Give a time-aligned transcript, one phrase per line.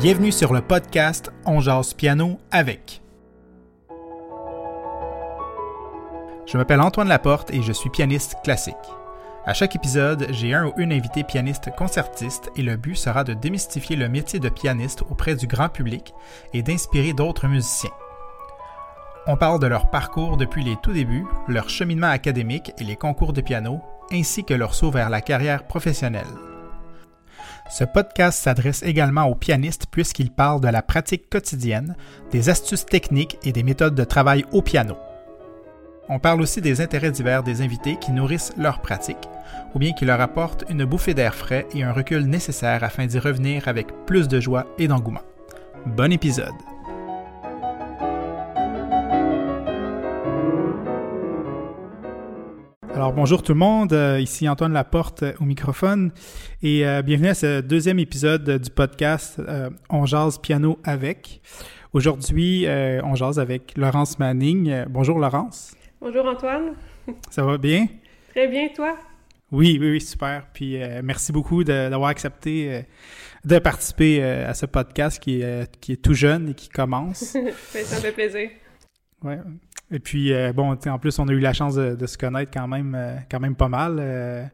[0.00, 3.02] Bienvenue sur le podcast On jase piano avec.
[6.46, 8.76] Je m'appelle Antoine Laporte et je suis pianiste classique.
[9.44, 13.34] À chaque épisode, j'ai un ou une invité pianiste concertiste et le but sera de
[13.34, 16.14] démystifier le métier de pianiste auprès du grand public
[16.54, 17.90] et d'inspirer d'autres musiciens.
[19.26, 23.32] On parle de leur parcours depuis les tout débuts, leur cheminement académique et les concours
[23.32, 23.80] de piano,
[24.12, 26.24] ainsi que leur saut vers la carrière professionnelle.
[27.70, 31.96] Ce podcast s'adresse également aux pianistes puisqu'il parle de la pratique quotidienne,
[32.30, 34.96] des astuces techniques et des méthodes de travail au piano.
[36.08, 39.28] On parle aussi des intérêts divers des invités qui nourrissent leur pratique,
[39.74, 43.18] ou bien qui leur apportent une bouffée d'air frais et un recul nécessaire afin d'y
[43.18, 45.20] revenir avec plus de joie et d'engouement.
[45.84, 46.54] Bon épisode!
[52.98, 56.10] Alors bonjour tout le monde, euh, ici Antoine Laporte euh, au microphone
[56.64, 59.40] et euh, bienvenue à ce deuxième épisode du podcast
[59.88, 61.40] On jase piano avec.
[61.92, 64.84] Aujourd'hui, on jase avec Laurence Manning.
[64.88, 65.76] bonjour Laurence.
[66.00, 66.72] Bonjour Antoine.
[67.30, 67.86] Ça va bien?
[68.30, 68.96] Très bien, toi?
[69.52, 70.48] Oui, oui, oui, super.
[70.52, 72.82] Puis merci beaucoup d'avoir accepté
[73.44, 77.18] de participer à ce podcast qui est, qui est tout jeune et qui commence.
[77.22, 78.50] Ça me fait plaisir.
[79.22, 79.38] Ouais.
[79.90, 82.68] Et puis, euh, bon, en plus, on a eu la chance de, se connaître quand
[82.68, 83.96] même, euh, quand même pas mal.
[83.98, 84.44] Euh,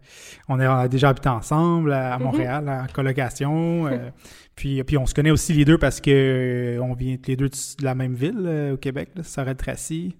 [0.48, 2.22] on, a déjà habité ensemble à, mm-hmm.
[2.22, 3.91] Montréal, en colocation.
[4.54, 7.84] puis, puis, on se connaît aussi les deux parce que on vient les deux de
[7.84, 10.16] la même ville au Québec, Sorel-Tracy.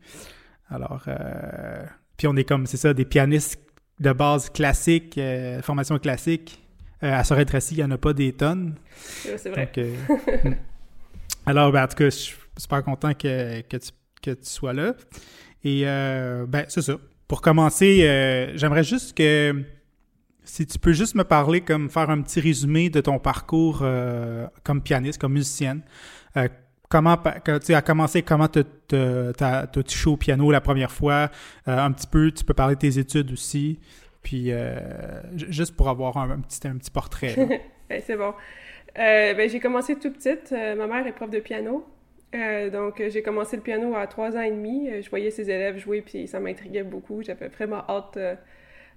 [0.69, 1.07] Alors,
[2.17, 3.61] puis on est comme, c'est ça, des pianistes
[4.01, 5.21] de base classique,
[5.63, 6.61] formation classique.
[7.01, 8.75] à Sorel-Tracy, il n'y en a pas des tonnes.
[9.37, 9.71] c'est vrai.
[10.45, 10.55] Hmm.
[11.47, 13.91] alors, ben, en tout cas, je suis super content que, que tu
[14.25, 14.95] que tu sois là.
[15.65, 16.97] Et euh, ben, c'est ça.
[17.29, 19.63] Pour commencer, euh, j'aimerais juste que
[20.45, 24.47] si tu peux juste me parler, comme faire un petit résumé de ton parcours euh,
[24.63, 25.83] comme pianiste, comme musicienne.
[26.91, 27.17] comment
[27.63, 28.61] tu as commencé, comment tu
[28.95, 31.31] as touché au piano la première fois,
[31.67, 33.81] un petit peu, tu peux parler de tes études aussi,
[34.23, 34.51] puis
[35.49, 37.35] juste pour avoir un, petit, un petit portrait.
[37.87, 38.33] Ben, c'est bon.
[38.97, 40.53] Ben, j'ai commencé tout petite.
[40.53, 41.87] ma mère est prof de piano.
[42.35, 44.89] Euh, donc, j'ai commencé le piano à trois ans et demi.
[44.91, 47.23] Euh, je voyais ses élèves jouer, puis ça m'intriguait beaucoup.
[47.23, 48.35] J'avais vraiment hâte euh,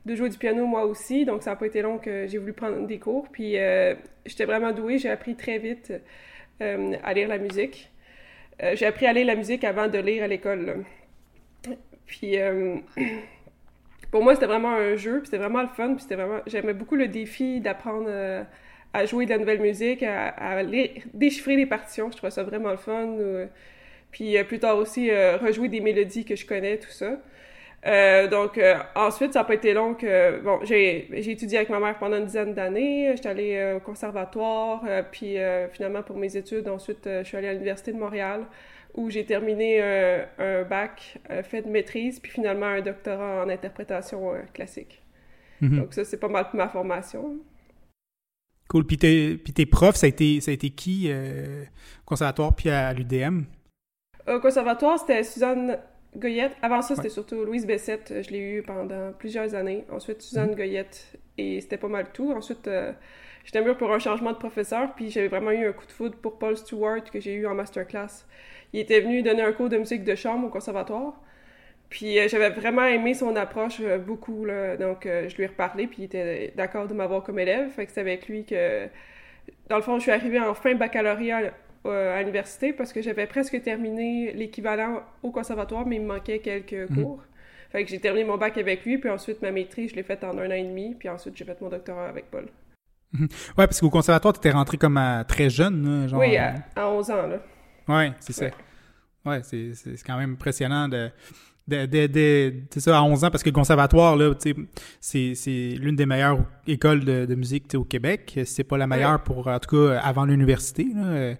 [0.05, 1.25] de jouer du piano moi aussi.
[1.25, 3.27] Donc, ça n'a pas été long que j'ai voulu prendre des cours.
[3.31, 3.55] Puis,
[4.25, 4.97] j'étais vraiment douée.
[4.97, 5.93] J'ai appris très vite
[6.59, 7.91] à lire la musique.
[8.73, 10.85] j'ai appris à lire la musique avant de lire à l'école.
[12.05, 12.37] Puis,
[14.11, 15.19] pour moi, c'était vraiment un jeu.
[15.19, 15.95] Puis, c'était vraiment le fun.
[16.47, 18.09] J'aimais beaucoup le défi d'apprendre
[18.97, 20.63] à jouer de la nouvelle musique, à,
[21.13, 22.09] déchiffrer les partitions.
[22.11, 23.15] Je trouvais ça vraiment le fun.
[24.11, 27.19] puis euh, plus tard aussi, euh, rejouer des mélodies que je connais, tout ça.
[27.85, 28.59] Euh, donc
[28.95, 30.39] ensuite, ça n'a pas été long que...
[30.41, 33.13] Bon, j'ai étudié avec ma mère pendant une dizaine d'années.
[33.15, 34.83] J'étais allée au conservatoire.
[35.11, 35.37] puis
[35.71, 38.45] finalement, pour mes études, ensuite, je suis allée à l'Université de Montréal
[38.95, 45.03] où j'ai terminé un bac fait de maîtrise, puis finalement un doctorat en interprétation classique.
[45.61, 45.77] Mm-hmm.
[45.77, 47.37] Donc ça, c'est pas mal ma formation.
[48.67, 48.85] Cool.
[48.85, 52.93] Puis tes, profs, ça a été, ça a été qui euh, au conservatoire puis à,
[52.93, 53.43] l'UDM?
[54.27, 55.79] Au conservatoire, c'était Suzanne
[56.15, 56.53] Goyette.
[56.61, 58.13] Avant ça, c'était surtout Louise Bessette.
[58.21, 59.85] Je l'ai eu pendant plusieurs années.
[59.91, 60.55] Ensuite, Suzanne mhm.
[60.55, 61.17] Goyette.
[61.37, 62.31] Et c'était pas mal tout.
[62.31, 62.91] Ensuite, euh,
[63.45, 64.93] j'étais mieux pour un changement de professeur.
[64.95, 67.55] Puis j'avais vraiment eu un coup de foudre pour Paul Stewart que j'ai eu en
[67.55, 68.25] masterclass.
[68.73, 71.21] Il était venu donner un cours de musique de chambre au conservatoire.
[71.89, 74.75] Puis euh, j'avais vraiment aimé son approche euh, beaucoup, là.
[74.75, 77.69] donc euh, je lui ai reparlé, puis il était d'accord de m'avoir comme élève.
[77.69, 78.87] Fait que c'est avec lui que,
[79.69, 81.53] dans le fond, je suis arrivée en fin baccalauréat
[81.85, 86.89] à l'université parce que j'avais presque terminé l'équivalent au conservatoire, mais il me manquait quelques
[86.89, 87.01] mhm.
[87.01, 87.23] cours.
[87.71, 90.25] Fait que j'ai terminé mon bac avec lui, puis ensuite ma maîtrise, je l'ai faite
[90.25, 92.47] en un an et demi, puis ensuite j'ai fait mon doctorat avec Paul.
[93.13, 93.27] Mhm.
[93.57, 94.99] Ouais, parce qu'au conservatoire, tu étais rentré comme
[95.29, 96.19] très jeune, genre...
[96.19, 97.39] Oui, à, 11 ans, là.
[97.87, 98.47] Ouais, c'est ça.
[99.25, 99.71] Ouais, c'est
[100.05, 101.09] quand même impressionnant de
[101.69, 106.39] c'est ça, à 11 ans, parce que le conservatoire, là, c'est, c'est l'une des meilleures
[106.67, 108.39] écoles de, de musique au Québec.
[108.45, 110.87] C'est pas la meilleure pour, en tout cas, avant l'université.
[110.95, 111.35] Là.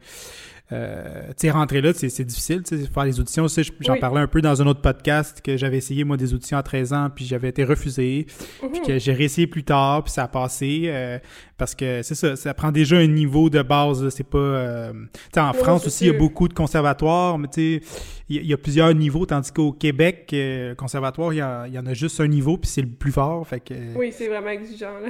[0.73, 3.45] Euh, tu sais, rentrer là, c'est difficile, tu sais, faire les auditions.
[3.79, 6.63] J'en parlais un peu dans un autre podcast que j'avais essayé, moi, des auditions à
[6.63, 8.27] 13 ans, puis j'avais été refusé.
[8.59, 10.83] Puis que j'ai réessayé plus tard, puis ça a passé.
[10.87, 11.19] Euh,
[11.57, 14.09] parce que c'est ça, ça prend déjà un niveau de base.
[14.09, 14.37] C'est pas...
[14.37, 17.87] Euh, tu sais, en France aussi, il y a beaucoup de conservatoires, mais tu sais,
[18.29, 21.93] il y, a plusieurs niveaux, tandis qu'au Québec, euh, conservatoire, il y, y, en a
[21.93, 23.73] juste un niveau, puis c'est le plus fort, fait que...
[23.95, 25.07] Oui, c'est vraiment exigeant, là.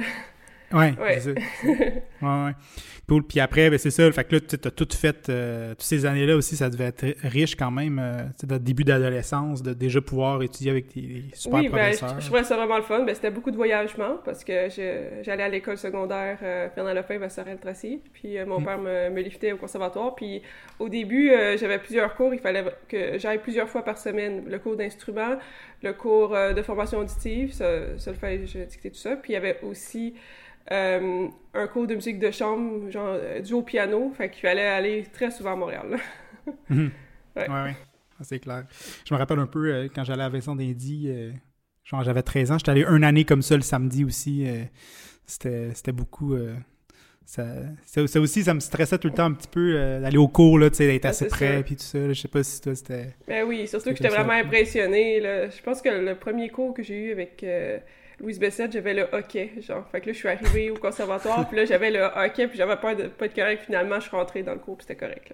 [0.72, 1.30] Ouais, c'est ça.
[1.66, 2.52] ouais, ouais.
[3.08, 3.22] Cool.
[3.22, 4.10] Puis après, ben, c'est ça.
[4.12, 5.30] Fait que là, tu as tout fait.
[5.30, 7.98] Euh, toutes ces années-là aussi, ça devait être riche quand même.
[7.98, 12.12] Euh, début d'adolescence, de déjà pouvoir étudier avec des super oui, professeurs.
[12.12, 13.04] Ben, je, trouvais ça vraiment le fun.
[13.04, 14.68] Ben, c'était beaucoup de voyagement parce que
[15.22, 18.02] j'allais à l'école secondaire euh, Fernand Lefebvre à Sorel-Tracy.
[18.12, 18.64] Puis euh, mon mm.
[18.64, 20.14] père me, me liftait au conservatoire.
[20.14, 20.42] Puis
[20.78, 22.34] au début, j'avais plusieurs cours.
[22.34, 24.44] Il fallait que j'aille plusieurs fois par semaine.
[24.46, 25.38] Le cours d'instrument,
[25.82, 29.16] le cours de formation auditive, ça, ça le fait, je dictais tout ça.
[29.16, 30.14] Puis il y avait aussi
[30.70, 34.12] euh, un cours de musique de chambre, genre euh, du au piano.
[34.16, 35.96] Fait qu'il fallait aller très souvent à Montréal.
[36.70, 36.90] Mhm.
[37.36, 37.76] Ouais, ouais,
[38.18, 38.64] ah, c'est clair.
[39.04, 41.12] Je me rappelle un peu euh, quand j'allais à Vincent d'Indy,
[41.84, 44.46] genre j'avais 13 ans, j'étais allé une année comme ça le samedi aussi.
[45.26, 46.34] C'était beaucoup.
[47.26, 47.44] Ça,
[47.84, 50.70] ça, aussi, ça me stressait tout le temps un petit peu d'aller au cours, là,
[50.70, 52.08] d'être assez près, puis tout ça.
[52.08, 53.14] je sais pas si toi, c'était...
[53.26, 55.20] Ben oui, surtout que j'étais vraiment impressionné.
[55.22, 57.44] Je pense que le premier cours que j'ai eu avec
[58.20, 59.86] Louise Bessette, j'avais le hockey, genre.
[59.90, 62.76] Fait que là, je suis arrivée au conservatoire, puis là, j'avais le hockey, puis j'avais
[62.76, 63.62] peur de pas être correct.
[63.64, 65.32] Finalement, je suis rentrée dans le cours, puis c'était correct,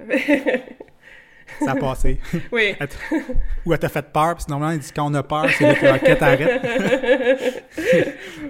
[1.61, 2.19] Ça a passé.
[2.53, 2.75] Oui.
[3.67, 5.75] Ou elle t'a fait peur, puis normalement, il dit quand on a peur, c'est là
[5.75, 7.65] que le hockey t'arrête.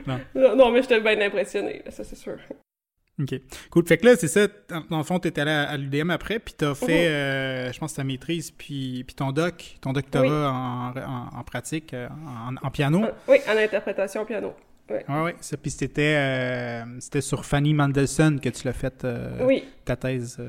[0.07, 0.57] non.
[0.57, 0.71] non.
[0.71, 2.39] mais j'étais bien impressionnée, ça, c'est sûr.
[3.21, 3.41] OK.
[3.71, 3.87] Cool.
[3.87, 4.49] Fait que là, c'est ça.
[4.91, 7.13] Dans le fond, tu étais allé à, l'UDM après, puis tu as fait, mhm.
[7.13, 12.09] euh, je pense, ta maîtrise, puis, puis ton doc, ton doctorat en, en, pratique, euh,
[12.63, 13.05] en, piano.
[13.05, 14.53] Euh, oui, en interprétation piano.
[14.91, 15.35] Oui, ouais, ouais.
[15.63, 19.07] Puis c'était, c'était sur Fanny Mendelssohn que tu l'as fait,
[19.41, 19.65] oui.
[19.85, 20.43] ta thèse.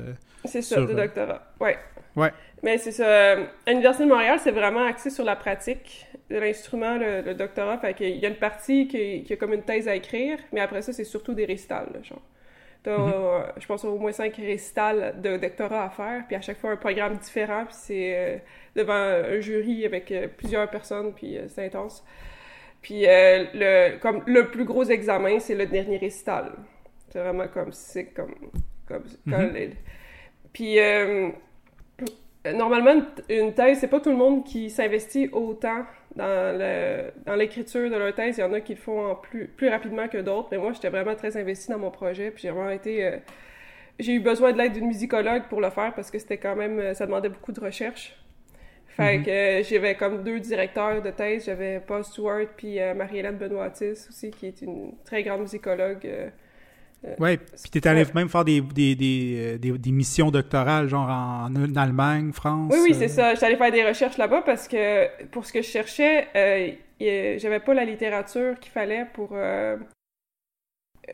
[0.44, 1.42] c'est ça, de doctorat.
[1.60, 1.70] Oui.
[2.16, 2.32] Ouais.
[2.62, 3.32] Mais c'est ça.
[3.32, 7.78] À l'Université de Montréal, c'est vraiment axé sur la pratique de l'instrument, le, doctorat.
[7.78, 10.60] Fait qu'il y a une partie qui, qui, a comme une thèse à écrire, mais
[10.60, 12.22] après ça, c'est surtout des récitals, genre.
[12.90, 13.12] Mhm.
[13.14, 16.70] Euh, je pense, au moins cinq récitals de doctorat à faire, puis à chaque fois
[16.70, 18.36] un programme différent, puis c'est euh,
[18.74, 22.04] devant un jury avec euh, plusieurs personnes, puis c'est intense.
[22.82, 26.52] Puis le, comme le plus gros examen, c'est le dernier récital.
[27.08, 28.34] C'est vraiment comme, c'est comme,
[28.86, 29.72] comme mhm.
[30.52, 30.78] Puis
[32.52, 35.84] normalement, une thèse, c'est pas tout le monde qui s'investit autant
[36.14, 38.38] dans l'écriture de leur thèse.
[38.38, 40.88] Il y en a qui le font plus, plus rapidement que d'autres, mais moi, j'étais
[40.88, 43.04] vraiment très investie dans mon projet, puis j'ai vraiment été...
[43.04, 43.16] Euh,
[43.98, 46.94] j'ai eu besoin de l'aide d'une musicologue pour le faire, parce que c'était quand même...
[46.94, 48.14] Ça demandait beaucoup de recherche.
[48.96, 49.24] Fait mm-hmm.
[49.24, 51.44] que euh, j'avais comme deux directeurs de thèse.
[51.44, 56.30] J'avais Paul Stewart puis euh, Marie-Hélène Benoîtis aussi, qui est une très grande musicologue euh,
[57.18, 61.08] oui, puis tu étais allé même faire des, des, des, euh, des, missions doctorales, genre
[61.08, 62.72] en, Allemagne, France.
[62.74, 63.08] Oui, oui, c'est euh.
[63.08, 63.34] ça.
[63.34, 66.28] J'étais allée faire des recherches là-bas parce que pour ce que je cherchais,
[67.38, 69.36] j'avais pas la littérature qu'il fallait pour.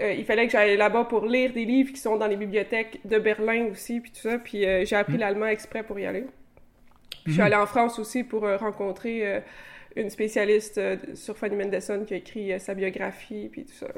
[0.01, 3.19] il fallait que j'aille là-bas pour lire des livres qui sont dans les bibliothèques de
[3.19, 4.39] Berlin aussi, puis tout ça.
[4.39, 5.21] Puis j'ai appris mm.
[5.21, 6.25] l'allemand exprès pour y aller.
[7.27, 7.45] Je suis mm-hmm.
[7.45, 9.43] allée en France aussi pour rencontrer
[9.95, 10.81] une spécialiste
[11.15, 13.89] sur Fanny Mendelssohn qui a écrit sa biographie, puis tout ça.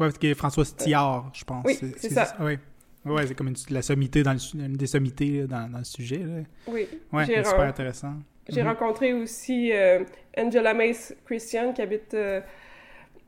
[0.00, 1.62] Oui, parce que François Stillard, je pense.
[1.64, 2.34] Oui, c'est ça.
[2.40, 2.58] Oui.
[3.04, 6.18] Ouais, c'est comme une, la sommité dans le, une des sommités dans, dans, le sujet.
[6.18, 6.42] Là.
[6.66, 6.88] Oui.
[7.12, 8.14] Ouais, c'est super intéressant.
[8.48, 8.68] J'ai mhm.
[8.68, 10.04] rencontré aussi euh,
[10.36, 12.40] Angela Mace Christian qui habite euh,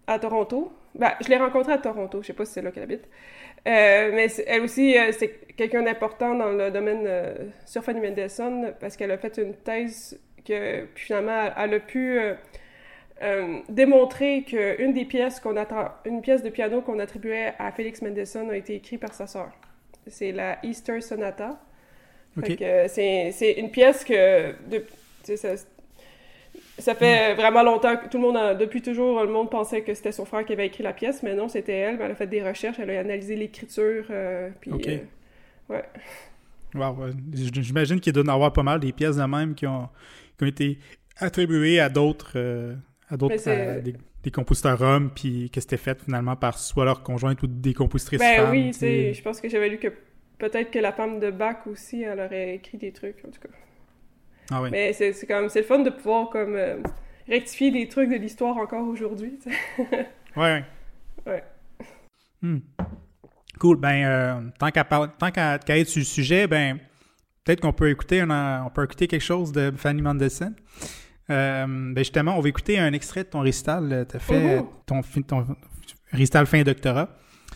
[0.06, 0.72] à Toronto.
[0.94, 3.04] Ben, je l'ai rencontrée à Toronto, je sais pas si c'est là qu'elle habite.
[3.66, 7.08] Euh, mais elle aussi, c'est quelqu'un d'important dans le domaine
[7.64, 12.18] sur Fanny Mendelssohn parce qu'elle a fait une thèse que puis finalement elle a pu
[13.22, 18.02] euh, démontrer qu'une des pièces qu'on attend, une pièce de piano qu'on attribuait à Félix
[18.02, 19.50] Mendelssohn a été écrite par sa sœur.
[20.08, 21.60] C'est la Easter Sonata.
[22.42, 24.84] C'est une pièce que de,
[25.36, 25.54] ça,
[26.78, 27.36] ça, fait hmm.
[27.36, 30.44] vraiment longtemps que tout le monde, depuis toujours, le monde pensait que c'était son frère
[30.44, 31.98] qui avait écrit la pièce, mais non, c'était elle.
[32.00, 34.06] elle a fait des recherches, elle a analysé l'écriture.
[34.10, 34.98] Euh, puis, euh,
[35.68, 35.84] ouais.
[37.32, 39.88] J'imagine qu'il doit y en avoir pas mal des pièces de même qui ont,
[40.38, 40.78] qui ont été
[41.18, 42.76] attribuées à d'autres
[43.12, 43.80] à d'autres,
[44.22, 48.20] des, compositeurs hommes, puis que c'était fait finalement par soit leur conjointe ou des compositrices
[48.20, 48.50] ben, femmes.
[48.50, 49.88] oui, je pense que j'avais lu que
[50.38, 53.54] peut-être que la femme de Bach aussi, elle aurait écrit des trucs, en tout cas.
[54.50, 54.70] Ah oui.
[54.72, 56.78] Mais c'est, c'est comme, c'est le fun de pouvoir comme euh,
[57.28, 59.38] rectifier des trucs de l'histoire encore aujourd'hui,
[60.36, 60.64] ouais,
[61.26, 61.44] ouais.
[62.40, 62.58] Hmm.
[63.58, 63.76] Cool.
[63.76, 66.78] Ben, euh, tant qu'à tant qu'à, être sur le sujet, ben,
[67.44, 70.54] peut-être qu'on peut écouter, on peut écouter quelque chose de Fanny Mendelssohn.
[71.32, 74.06] Euh, ben justement, on va écouter un extrait de ton récital.
[74.08, 75.46] Tu as fait ton, ton,
[76.12, 77.08] récital fin doctorat.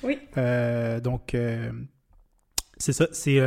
[0.03, 0.19] Oui.
[0.37, 1.71] Euh, donc, euh,
[2.79, 3.07] c'est ça.
[3.13, 3.41] C'est,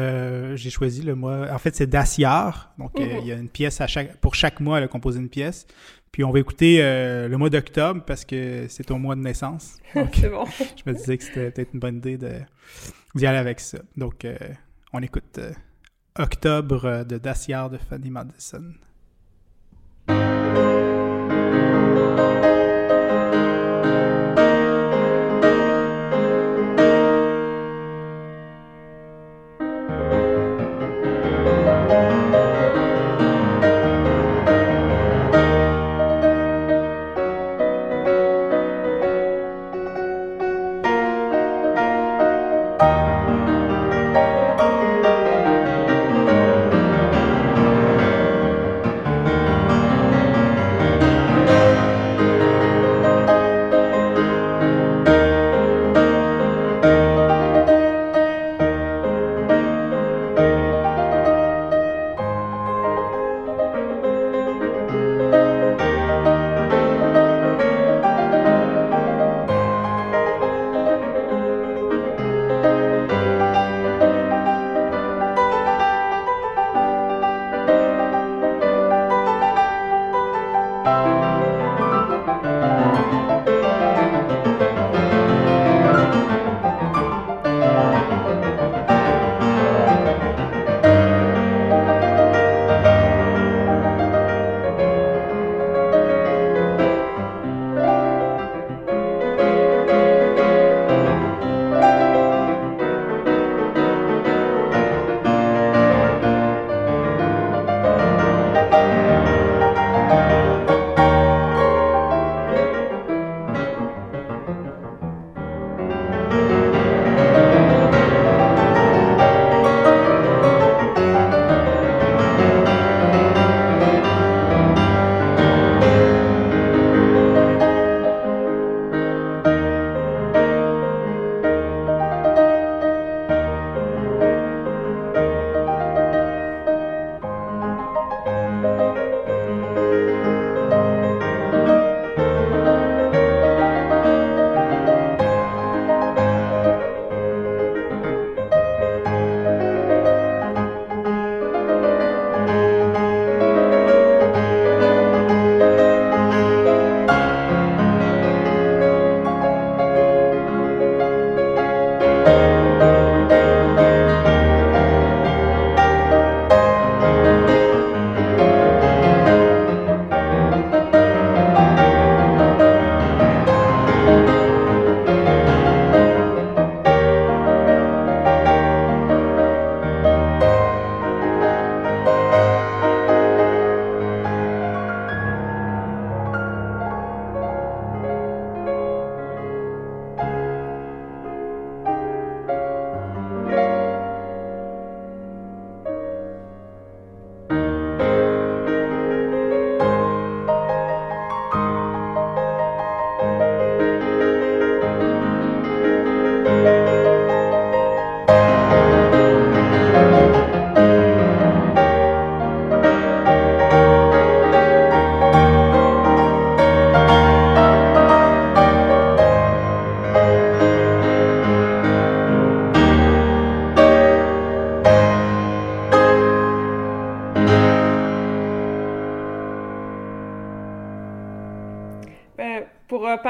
[0.56, 1.52] j'ai choisi le mois.
[1.52, 2.74] En fait, c'est Daciar.
[2.78, 5.30] Donc, il y a une pièce à chaque, pour chaque mois, elle a composé une
[5.30, 5.66] pièce.
[6.12, 9.80] Puis, on va écouter le mois d'octobre parce que c'est ton mois de naissance.
[10.14, 10.46] c'est bon.
[10.86, 12.34] je me disais que c'était peut-être une bonne idée de,
[13.16, 13.80] d'y aller avec ça.
[13.98, 14.26] Donc,
[14.94, 15.40] on écoute
[16.18, 18.74] Octobre de Daciar de Fanny Madison.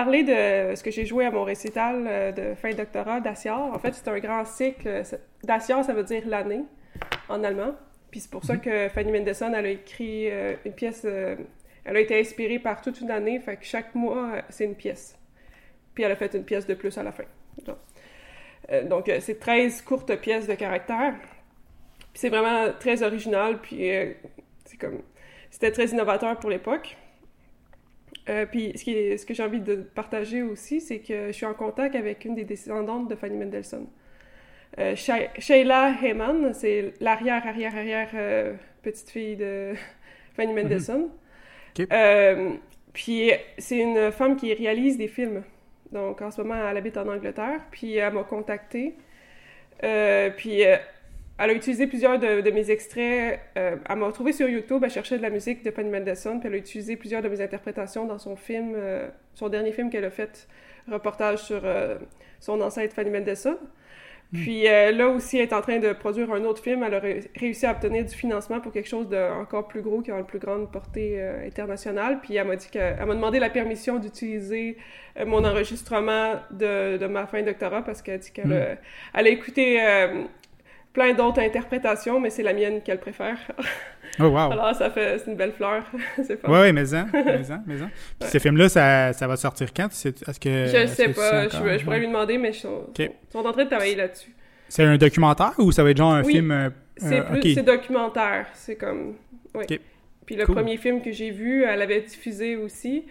[0.09, 3.61] Parler de ce que j'ai joué à mon récital euh, de fin doctorat d'Assiar.
[3.61, 5.03] En fait, c'est un grand cycle.
[5.43, 6.63] D'Assiar, ça veut dire l'année
[7.27, 7.75] en allemand.
[8.09, 8.61] Puis c'est pour ça mhm.
[8.61, 11.03] que Fanny Mendelssohn, elle a écrit euh, une pièce.
[11.05, 11.35] Euh,
[11.85, 15.15] elle a été inspirée par toute une année, fait que chaque mois, c'est une pièce.
[15.93, 17.25] Puis elle a fait une pièce de plus à la fin.
[18.85, 21.13] Donc, c'est 13 courtes pièces de caractère.
[21.99, 23.89] Puis c'est vraiment très original, puis
[24.65, 25.01] c'est comme.
[25.49, 26.95] C'était très innovateur pour l'époque.
[28.29, 31.45] Euh, puis ce, qui ce que j'ai envie de partager aussi, c'est que je suis
[31.45, 33.88] en contact avec une des descendantes de Fanny Mendelssohn.
[34.77, 39.74] Euh, Sheila Heyman, c'est l'arrière, arrière, arrière euh, petite fille de
[40.36, 40.63] Fanny mhm.
[40.63, 41.09] Mendelssohn.
[42.93, 45.43] puis c'est une femme qui réalise des films.
[45.91, 47.62] Donc en ce moment, elle habite en Angleterre.
[47.71, 48.95] Puis elle m'a contactée.
[50.38, 50.62] puis
[51.39, 53.39] elle a utilisé plusieurs de, mes extraits.
[53.58, 56.50] Euh, elle m'a retrouvé sur YouTube, elle cherchait de la musique de Penny Mendelssohn, puis
[56.50, 60.03] elle a utilisé plusieurs de mes interprétations dans son film, euh, son dernier film qu'elle
[60.03, 60.50] a fait,
[60.91, 61.98] reportage sur euh,
[62.41, 63.55] son ancêtre Fanny Mendelssohn.
[64.31, 64.38] Hmm.
[64.38, 66.84] Puis là aussi, elle est en train de produire un autre film.
[66.84, 67.01] Elle a
[67.36, 70.38] réussi à obtenir du financement pour quelque chose d'encore plus gros, qui a une plus
[70.38, 72.19] grande portée internationale.
[72.22, 74.77] Puis elle m'a dit qu'elle m'a demandé la permission d'utiliser
[75.25, 78.77] mon enregistrement de, de, ma fin de doctorat parce qu'elle a dit qu'elle hmm.
[79.15, 79.79] a écouté
[80.93, 83.38] plein d'autres interprétations, mais c'est la mienne qu'elle préfère.
[84.19, 84.51] Oh, wow!
[84.51, 85.19] Alors, ça fait...
[85.19, 85.84] C'est une belle fleur.
[86.24, 86.39] c'est.
[86.48, 87.89] Oui, oui, mais hein, mais hein, mais hein.
[88.19, 89.88] Puis ces films-là, ça, ça va sortir quand?
[89.88, 90.65] Est-ce que...
[90.65, 91.48] Je sais pas.
[91.48, 92.88] Je, je, pourrais lui demander, mais ils sont,
[93.31, 94.34] sont en train de travailler là-dessus.
[94.67, 96.51] C'est un documentaire ou ça va être genre un film...
[96.51, 97.53] Euh, c'est plus...
[97.53, 98.48] C'est documentaire.
[98.53, 99.15] C'est comme...
[99.55, 99.79] Oui.
[100.25, 103.05] Puis le premier film que j'ai vu, elle avait diffusé aussi.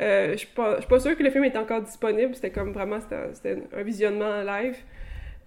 [0.00, 2.34] Euh, je pas, suis pas sûre que le film est encore disponible.
[2.34, 2.98] C'était comme vraiment...
[3.00, 4.76] C'était un visionnement live.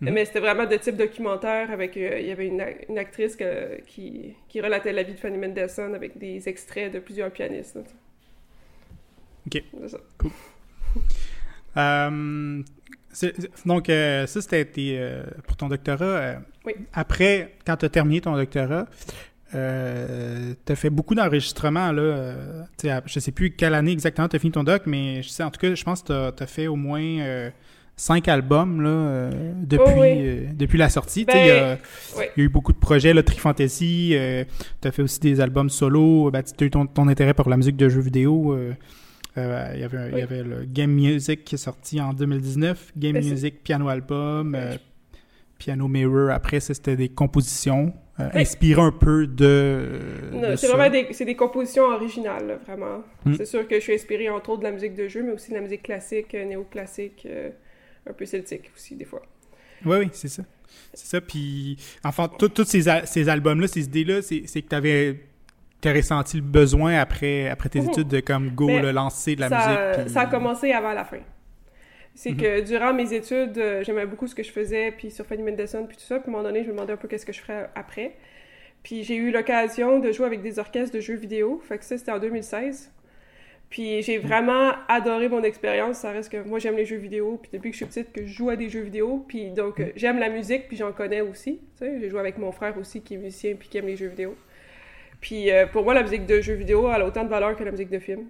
[0.01, 0.13] Mhm.
[0.13, 1.96] Mais c'était vraiment de type documentaire avec.
[1.96, 3.38] Euh, il y avait une, actrice
[3.88, 7.77] qui, qui, relatait la vie de Fanny Mendelssohn avec des extraits de plusieurs pianistes.
[9.48, 9.63] ok.
[9.88, 9.98] Ça.
[10.17, 10.31] Cool.
[11.77, 12.62] Euh,
[13.65, 16.41] donc, euh, ça, c'était pour ton doctorat.
[16.65, 16.74] oui.
[16.91, 18.88] Après, quand tu as terminé ton doctorat,
[19.53, 21.93] tu as fait beaucoup d'enregistrements.
[21.93, 22.36] Là,
[23.05, 25.50] je sais plus quelle année exactement tu as fini ton doc, mais je sais, en
[25.50, 27.51] tout cas, je pense que tu as, fait au moins
[28.01, 31.24] cinq albums là, euh, depuis, oh euh, depuis la sortie.
[31.24, 31.77] Ben, il, y a,
[32.36, 34.43] eu beaucoup de projets, là, Trifantasy, euh,
[34.81, 37.58] tu as fait aussi des albums solo, ben, tu as eu ton, intérêt pour la
[37.58, 38.58] musique de jeux vidéo.
[39.38, 43.13] il, y avait, il y avait le Game Music qui est sorti en 2019, Game
[43.13, 44.58] ben, Music Piano Album,
[45.60, 46.31] Piano Mirror.
[46.31, 49.89] Après, c'était des compositions inspirées un peu de.
[50.55, 53.03] c'est vraiment des, des compositions originales, vraiment.
[53.25, 53.36] Hmm.
[53.36, 55.51] C'est sûr que je suis inspiré entre autres de la musique de jeu, mais aussi
[55.51, 57.27] de la musique classique, néoclassique
[58.08, 59.22] un peu celtique aussi, des fois.
[59.86, 60.43] Oui, oui, c'est ça.
[60.93, 61.22] C'est ça.
[61.22, 65.20] Puis, enfin, tous ces, ces albums-là, ces idées-là, c'est que tu avais
[65.84, 67.89] as ressenti le besoin après, après tes mhm.
[67.89, 70.10] études de comme go, le lancer de la musique.
[70.13, 71.20] Ça a commencé avant la fin.
[72.13, 72.38] C'est mhm.
[72.38, 75.88] que durant mes études, euh, j'aimais beaucoup ce que je faisais, puis sur Fanny Mendelssohn,
[75.88, 76.20] puis tout ça.
[76.20, 78.15] Puis à un moment donné, je me demandais un peu qu'est-ce que je ferais après.
[78.84, 81.62] Puis j'ai eu l'occasion de jouer avec des orchestres de jeux vidéo.
[81.67, 82.91] Fait que ça, c'était en 2016.
[83.72, 86.00] Puis j'ai vraiment adoré mon expérience.
[86.00, 87.40] Ça reste que moi, j'aime les jeux vidéo.
[87.42, 89.25] Puis depuis que je suis petite, que je joue à des jeux vidéo.
[89.28, 89.94] Puis donc, mm.
[89.96, 91.62] j'aime la musique, puis j'en connais aussi.
[91.78, 93.96] Tu sais, j'ai joué avec mon frère aussi, qui est musicien, puis qui aime les
[93.96, 94.36] jeux vidéo.
[95.22, 97.63] Puis euh, pour moi, la musique de jeux vidéo, elle a autant de valeur que
[97.63, 98.25] la musique de film.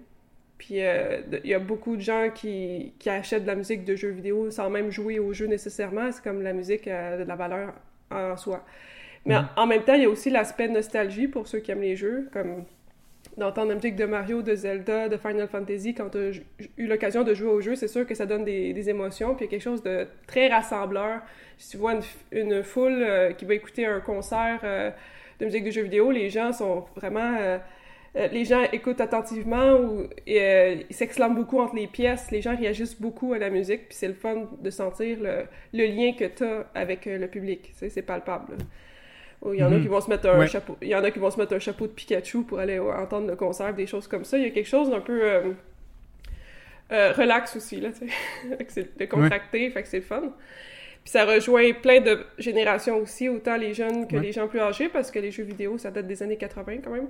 [0.58, 3.96] Puis euh, il y a beaucoup de gens qui, qui, achètent de la musique de
[3.96, 6.12] jeux vidéo sans même jouer au jeu nécessairement.
[6.12, 7.72] C'est comme la musique a de la valeur
[8.12, 8.64] en soi.
[9.26, 9.48] Mais mm.
[9.56, 11.96] en, en même temps, il y a aussi l'aspect nostalgie pour ceux qui aiment les
[11.96, 12.28] jeux.
[12.32, 12.64] Comme
[13.36, 16.40] d'entendre la musique de Mario, de Zelda, de Final Fantasy, quand tu as
[16.76, 19.46] eu l'occasion de jouer au jeu, c'est sûr que ça donne des, émotions, puis il
[19.46, 21.22] y a quelque chose de très rassembleur.
[21.58, 21.94] Si tu vois
[22.30, 24.90] une, foule euh, qui va écouter un concert euh,
[25.38, 27.36] de musique de jeux vidéo, les gens sont vraiment...
[27.38, 27.58] Euh,
[28.14, 33.32] les gens écoutent attentivement ou ils s'exclament beaucoup entre les pièces, les gens réagissent beaucoup
[33.32, 37.06] à la musique, puis c'est le fun de sentir le lien que tu as avec
[37.06, 37.72] le public.
[37.74, 38.58] C'est palpable.
[39.50, 39.82] Il y en a mhm.
[39.82, 40.76] qui vont se mettre un chapeau.
[40.82, 43.26] Il y en a qui vont se mettre un chapeau de Pikachu pour aller entendre
[43.26, 44.38] le concert, des choses comme ça.
[44.38, 45.50] Il y a quelque chose d'un peu euh,
[46.92, 48.66] euh, relax aussi, là, tu sais.
[48.68, 50.32] c'est décontracté, fait que c'est fun.
[51.02, 54.88] Puis ça rejoint plein de générations aussi, autant les jeunes que les gens plus âgés,
[54.88, 57.08] parce que les jeux vidéo, ça date des années 80 quand même.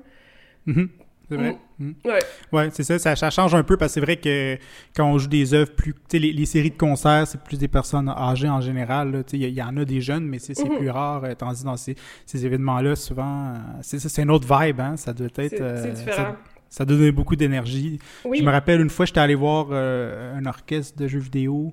[0.64, 0.88] Mhm.
[1.32, 1.56] C'est vrai.
[1.78, 1.84] Mm.
[1.86, 1.94] Mm.
[2.04, 2.18] Ouais.
[2.52, 4.58] Ouais, c'est ça, ça, change un peu parce que c'est vrai que
[4.94, 5.94] quand on joue des œuvres plus.
[5.94, 9.24] Tu sais, les, séries de concerts, c'est plus des personnes âgées en général.
[9.26, 10.78] Tu sais, il y, en a des jeunes, mais c'est mm-hmm.
[10.78, 11.24] plus rare.
[11.24, 14.96] Euh, tandis dans ces, ces événements-là, souvent, euh, c'est une autre vibe, hein.
[14.96, 15.56] Ça doit être.
[15.56, 16.36] C'est euh, différent.
[16.68, 17.98] Ça, donnait beaucoup d'énergie.
[18.24, 21.72] Je me rappelle une fois, j'étais allé voir un orchestre de jeux vidéo.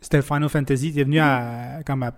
[0.00, 0.90] C'était Final Fantasy.
[0.90, 2.12] Il est venu à, comme à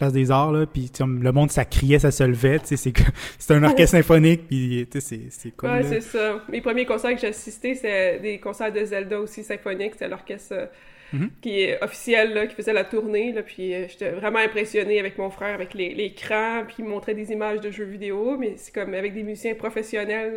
[0.00, 2.92] place des Arts, là, puis le monde, ça criait, ça se levait, tu sais,
[3.38, 5.70] c'est un orchestre symphonique, puis c'est cool.
[5.70, 6.42] Ouais, c'est ça.
[6.48, 10.54] Mes premiers concerts que j'ai assistés, c'était des concerts de Zelda aussi symphoniques, c'était l'orchestre
[10.54, 10.66] euh,
[11.14, 11.28] mm-hmm.
[11.42, 15.18] qui est officiel, là, qui faisait la tournée, là, puis euh, j'étais vraiment impressionné avec
[15.18, 18.94] mon frère, avec l'écran, puis il montrait des images de jeux vidéo, mais c'est comme
[18.94, 20.32] avec des musiciens professionnels,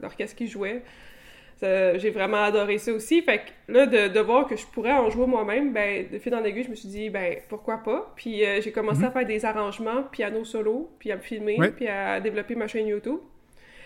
[0.00, 0.82] l'orchestre qui jouait.
[1.62, 3.22] J'ai vraiment adoré ça aussi.
[3.22, 6.34] Fait que là, de, de voir que je pourrais en jouer moi-même, ben, de fil
[6.34, 8.12] en aiguille, je me suis dit, ben, pourquoi pas?
[8.16, 9.12] Puis euh, j'ai commencé à mhm.
[9.12, 13.18] faire des arrangements, piano solo, puis à me filmer, puis à développer ma chaîne YouTube.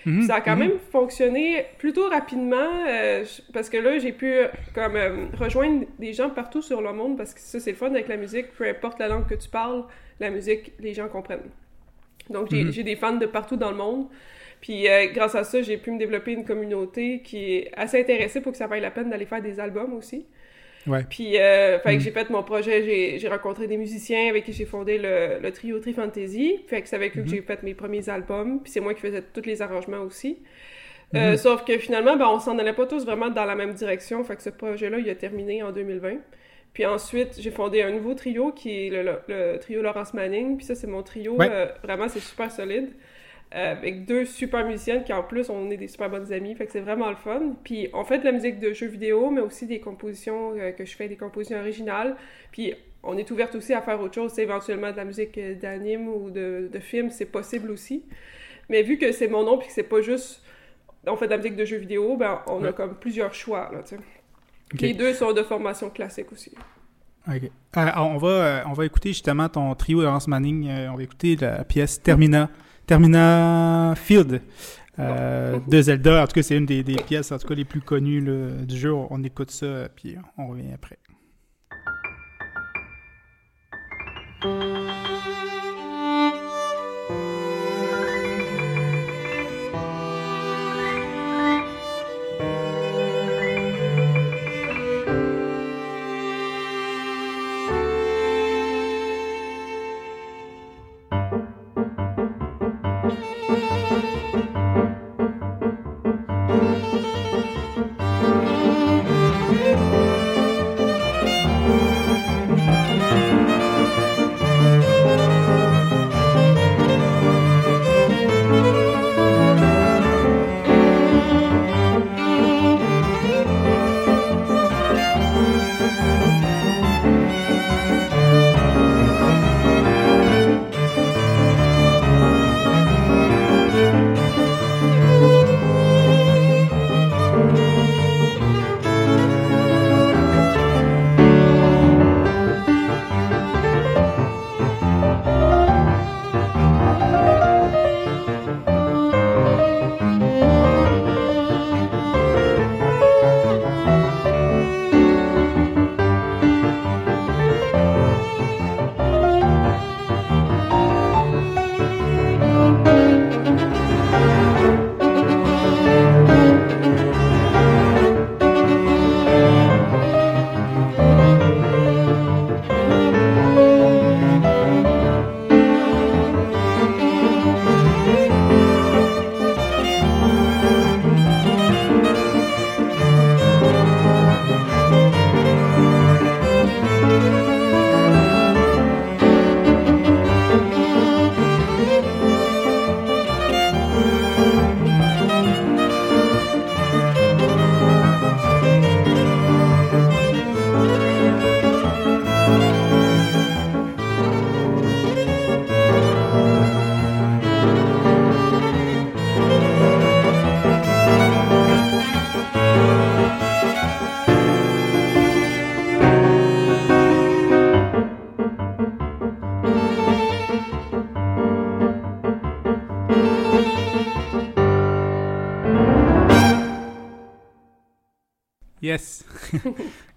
[0.07, 0.23] Mhm.
[0.23, 0.69] Ça a quand mhm.
[0.69, 4.35] même fonctionné plutôt rapidement, euh, parce que là, j'ai pu
[4.75, 7.91] comme euh, rejoindre des gens partout sur le monde, parce que ça, c'est le fun
[7.91, 9.85] avec la musique, peu importe la langue que tu parles,
[10.21, 11.51] la musique, les gens comprennent.
[12.31, 14.07] Donc, j'ai des fans de partout dans le monde.
[14.61, 18.41] Puis euh, grâce à ça, j'ai pu me développer une communauté qui est assez intéressée
[18.41, 20.27] pour que ça vaille la peine d'aller faire des albums aussi.
[20.87, 21.05] Ouais.
[21.09, 22.01] Puis, euh, fait que mm.
[22.01, 25.79] j'ai fait mon projet, j'ai rencontré des musiciens avec qui j'ai fondé le, le, trio
[25.81, 26.61] Tri Fantasy.
[26.69, 27.31] Fait que c'est avec eux que mm-hmm.
[27.31, 28.63] j'ai fait mes premiers albums.
[28.63, 30.39] Puis c'est moi qui faisais tous les arrangements aussi.
[31.15, 31.37] Euh, mm-hmm.
[31.37, 34.23] sauf que finalement, ben, on s'en allait pas tous vraiment dans la même direction.
[34.23, 36.19] Fait que ce projet-là, il a terminé en 2020.
[36.73, 40.57] Puis ensuite, j'ai fondé un nouveau trio qui est le, trio Laurence Manning.
[40.57, 41.37] Puis ça, c'est mon trio.
[41.83, 42.91] vraiment, c'est super solide.
[43.55, 46.67] Euh, avec deux super musiciennes qui en plus on est des super bonnes amies, fait
[46.67, 47.55] que c'est vraiment le fun.
[47.63, 50.85] Puis on fait de la musique de jeux vidéo, mais aussi des compositions euh, que
[50.85, 52.17] je fais, des compositions originales.
[52.51, 56.09] Puis on est ouverte aussi à faire autre chose, éventuellement de la musique euh, d'anime
[56.09, 58.03] ou de, de film, c'est possible aussi.
[58.69, 60.43] Mais vu que c'est mon nom puis que c'est pas juste
[61.07, 63.85] on fait de la musique de jeux vidéo, ben on a comme plusieurs choix là,
[63.85, 64.01] tu sais.
[64.81, 66.53] Les deux sont de formation classique aussi.
[67.29, 67.49] Ok.
[67.77, 70.69] on, va, on va écouter justement ton trio de Manning.
[70.91, 72.51] on va écouter la pièce Termina.
[72.87, 74.41] Termina Field
[74.99, 76.23] euh, de Zelda.
[76.23, 78.23] En tout cas, c'est une des, des, pièces en tout cas les plus connues
[78.67, 78.93] du jeu.
[78.93, 80.99] On écoute ça, puis on revient après.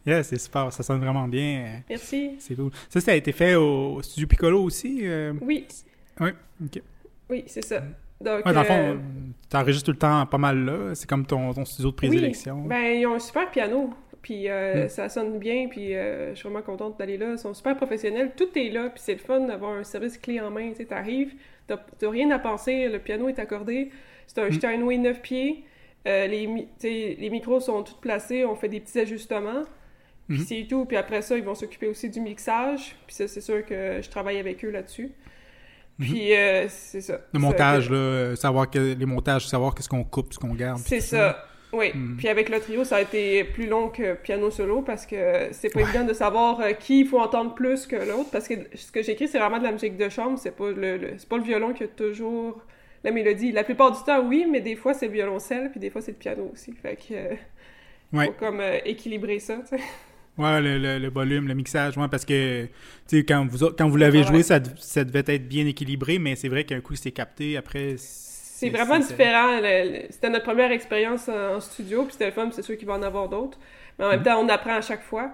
[0.09, 1.81] Yes, c'est super, ça sonne vraiment bien.
[1.89, 2.35] Merci.
[2.39, 2.71] C'est cool.
[2.89, 4.99] Ça, ça a été fait au studio Piccolo aussi?
[5.03, 5.33] Euh?
[5.41, 5.67] Oui.
[6.19, 6.29] Oui,
[6.63, 6.81] ok.
[7.29, 7.81] Oui, c'est ça.
[8.19, 8.95] Donc, dans le fond, euh,
[9.49, 10.95] tu enregistres tout le temps pas mal là.
[10.95, 12.61] C'est comme ton, ton, studio de présélection.
[12.63, 12.67] Oui.
[12.67, 13.93] Ben, ils ont un super piano.
[14.21, 14.89] Puis euh, hmm.
[14.89, 15.67] ça sonne bien.
[15.69, 17.31] Puis je suis vraiment contente d'aller là.
[17.31, 18.31] Ils sont super professionnels.
[18.35, 18.89] Tout est là.
[18.89, 20.73] Puis c'est le fun d'avoir un service clé en main.
[20.73, 21.33] Tu arrives,
[21.67, 22.89] tu n'as rien à penser.
[22.89, 23.91] Le piano est accordé.
[24.27, 24.53] C'est un hmm.
[24.53, 25.63] Steinway 9 pieds.
[26.05, 29.63] Les, les micros sont tous placés, on fait des petits ajustements.
[30.29, 30.45] Puis Mhm.
[30.45, 30.85] c'est tout.
[30.85, 32.95] Puis après ça, ils vont s'occuper aussi du mixage.
[33.07, 35.11] Puis ça, c'est sûr que je travaille avec eux là-dessus.
[35.99, 37.13] Puis euh, c'est ça.
[37.13, 37.19] Mhm.
[37.33, 40.39] Le Ça, montage, que- là, euh, savoir que, les montages, savoir qu'est-ce qu'on coupe, ce
[40.39, 40.79] qu'on garde.
[40.79, 41.45] C'est tout ça.
[41.73, 41.91] Oui.
[41.93, 42.15] Mhm.
[42.17, 45.69] Puis avec le trio, ça a été plus long que piano solo parce que c'est
[45.69, 48.29] pas évident de savoir euh, qui il faut entendre plus que l'autre.
[48.31, 50.39] Parce que ce que j'écris, c'est vraiment de la musique de chambre.
[50.39, 52.63] C'est pas le, le- pas le violon qui a toujours
[53.03, 53.51] la mélodie.
[53.51, 56.11] La plupart du temps, oui, mais des fois, c'est le violoncelle, puis des fois, c'est
[56.11, 56.71] le piano aussi.
[56.73, 57.13] Fait que.
[57.13, 57.35] euh,
[58.11, 58.25] Ouais.
[58.25, 59.83] Faut comme euh, équilibrer ça, tu sais.
[60.39, 62.67] Ouais, le, le- le volume, le mixage, ouais, parce que,
[63.27, 64.23] quand vous, quand vous l'avez Ouais.
[64.23, 67.95] joué, ça, ça devait être bien équilibré, mais c'est vrai qu'un coup, c'est capté, après...
[67.97, 69.59] C'est vraiment différent.
[70.09, 72.93] C'était notre première expérience en, en studio, puis c'était le fun, c'est sûr qu'il va
[72.95, 73.57] en avoir d'autres.
[73.97, 74.25] Mais en même Mhm.
[74.25, 75.31] temps, on apprend à chaque fois.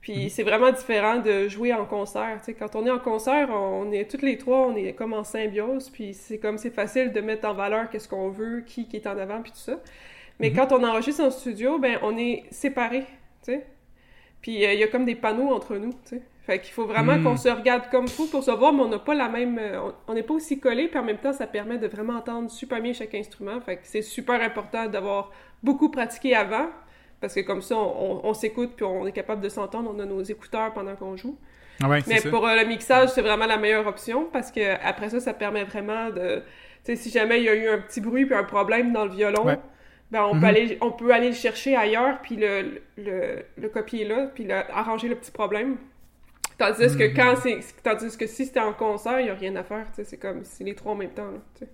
[0.00, 0.28] Puis Mhm.
[0.28, 2.38] c'est vraiment différent de jouer en concert.
[2.40, 5.14] Tu sais, quand on est en concert, on est toutes les trois, on est comme
[5.14, 8.86] en symbiose, puis c'est comme c'est facile de mettre en valeur qu'est-ce qu'on veut, qui,
[8.88, 9.80] qui est en avant, puis tout ça.
[10.40, 10.56] Mais Mhm.
[10.56, 13.06] quand on enregistre en studio, ben on est séparés,
[13.44, 13.52] tu
[14.44, 16.22] Puis euh, il y a comme des panneaux entre nous, tu sais.
[16.46, 17.24] Fait qu'il faut vraiment Mhm.
[17.24, 19.58] qu'on se regarde comme fou pour se voir, mais on n'a pas la même...
[19.58, 22.50] euh, on- n'est pas aussi collés, puis en même temps, ça permet de vraiment entendre
[22.50, 23.58] super bien chaque instrument.
[23.62, 25.30] Fait que c'est super important d'avoir
[25.62, 26.66] beaucoup pratiqué avant,
[27.22, 29.98] parce que comme ça, on, on- on s'écoute, puis on est capable de s'entendre, on
[29.98, 31.38] a nos écouteurs pendant qu'on joue.
[31.82, 34.74] Ah ouais, c'est Mais pour euh, le mixage, c'est vraiment la meilleure option, parce que
[34.86, 36.42] après ça, ça permet vraiment de...
[36.84, 39.06] Tu sais, si jamais il y a eu un petit bruit puis un problème dans
[39.06, 39.58] le violon, Ouais.
[40.14, 40.40] Ben on, Mhm.
[40.40, 44.44] peut aller, on peut aller le chercher ailleurs, puis le, le, le copier là, puis
[44.44, 45.76] le- arranger le petit problème.
[46.56, 47.14] Tandis que Mhm.
[47.14, 47.58] quand c'est...
[47.82, 50.16] Tandis que si c'était en concert, il n'y a rien à faire, tu sais, c'est
[50.18, 50.44] comme...
[50.44, 51.70] C'est les trois en même temps, là, tu sais.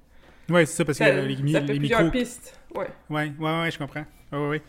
[0.53, 2.11] Ouais, c'est ça, parce que les, ça fait les plusieurs micros...
[2.19, 2.89] pistes, ouais.
[3.11, 4.05] Ouais, ouais, ouais, je comprends.
[4.33, 4.63] Ouais, ouais, ouais.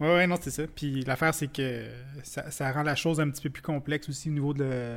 [0.00, 0.62] Ouais, ouais, non, c'est ça.
[0.74, 1.84] Puis l'affaire, c'est que
[2.22, 4.96] ça, ça rend la chose un petit peu plus complexe aussi au niveau de,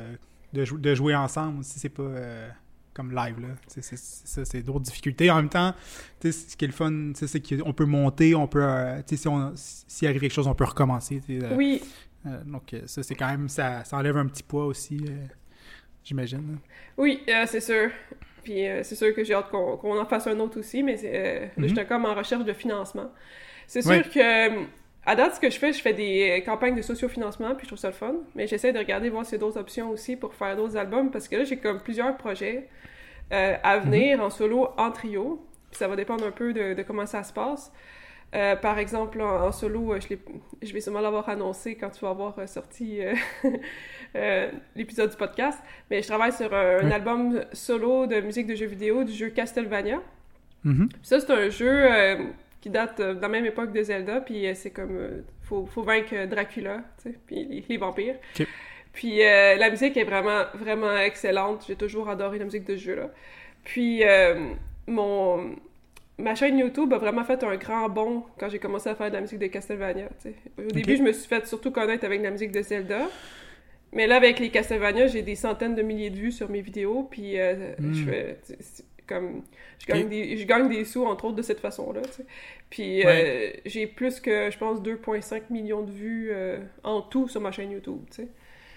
[0.54, 2.48] de, jou- de jouer ensemble si c'est pas euh,
[2.94, 3.48] comme live, là.
[3.66, 5.30] C'est ça, c'est d'autres difficultés.
[5.30, 5.74] En même temps,
[6.22, 10.08] ce qui est le fun, c'est qu'on peut monter, on peut, euh, si on- s'il
[10.08, 11.20] arrive quelque chose, on peut recommencer.
[11.30, 11.82] euh, Oui,
[12.26, 15.04] euh, donc, ça, c'est quand même, ça, ça enlève un petit poids aussi,
[16.04, 16.38] j'imagine.
[16.52, 16.58] là.
[16.96, 17.90] oui, c'est sûr.
[18.42, 21.68] Puis c'est sûr que j'ai hâte qu'on qu'on en fasse un autre aussi, mais Mhm.
[21.68, 23.10] j'étais comme en recherche de financement.
[23.66, 24.02] C'est sûr Ouais.
[24.02, 24.66] que,
[25.06, 27.68] à date, ce que je fais, je fais des euh, campagnes de sociofinancement, puis je
[27.68, 30.16] trouve ça le fun, mais j'essaie de regarder, voir s'il y a d'autres options aussi
[30.16, 32.68] pour faire d'autres albums, parce que là, j'ai comme plusieurs projets
[33.32, 36.82] euh, à venir en solo, en trio, puis ça va dépendre un peu de, de
[36.82, 37.72] comment ça se passe.
[38.34, 42.48] Euh, par exemple, en, en solo, je, vais sûrement l'avoir annoncé quand tu vas avoir
[42.48, 43.00] sorti
[44.16, 45.58] euh, l'épisode du podcast,
[45.90, 50.00] mais je travaille sur un, album solo de musique de jeux vidéo du jeu Castlevania.
[50.64, 50.88] Mhm.
[51.02, 51.88] Ça, c'est un jeu
[52.64, 54.96] qui date euh, de la même époque de Zelda, puis euh, c'est comme...
[54.96, 58.16] euh, faut, faut vaincre Dracula, tu sais, puis les, les vampires.
[58.94, 61.64] Puis euh, la musique est vraiment, vraiment excellente.
[61.68, 63.10] J'ai toujours adoré la musique de ce jeu-là.
[63.64, 64.54] Puis euh,
[64.86, 65.56] mon...
[66.16, 69.16] Ma chaîne YouTube a vraiment fait un grand bond quand j'ai commencé à faire de
[69.16, 70.08] la musique de Castlevania.
[70.56, 73.08] Au début, je me suis fait surtout connaître avec la musique de Zelda.
[73.92, 77.06] Mais là, avec les Castlevania, j'ai des centaines de milliers de vues sur mes vidéos.
[77.10, 77.92] Puis euh, Mm.
[77.94, 78.38] je fais...
[79.06, 79.42] Comme,
[79.78, 82.00] je, gagne des, je gagne des sous, entre autres, de cette façon-là.
[82.02, 82.26] tu sais.
[82.70, 83.52] Puis Ouais.
[83.56, 87.52] euh, j'ai plus que, je pense, 2,5 millions de vues euh, en tout sur ma
[87.52, 88.00] chaîne YouTube.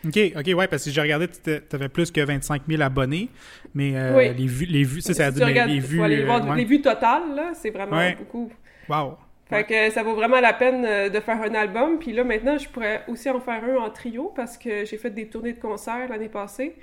[0.05, 3.29] OK, OK, ouais, parce que j'ai regardé, tu avais plus que 25 000 abonnés,
[3.73, 4.33] mais euh, Oui.
[4.37, 6.47] les vues, les vues, ça, ça a Si tu mais regardes, les vues, euh, voir
[6.49, 6.57] ouais.
[6.57, 8.15] les vues totales, là, c'est vraiment Ouais.
[8.15, 8.51] beaucoup.
[8.89, 9.17] Wow.
[9.49, 11.99] Fait que ça vaut vraiment la peine de faire un album.
[11.99, 15.09] Puis là, maintenant, je pourrais aussi en faire un en trio parce que j'ai fait
[15.09, 16.75] des tournées de concerts l'année passée.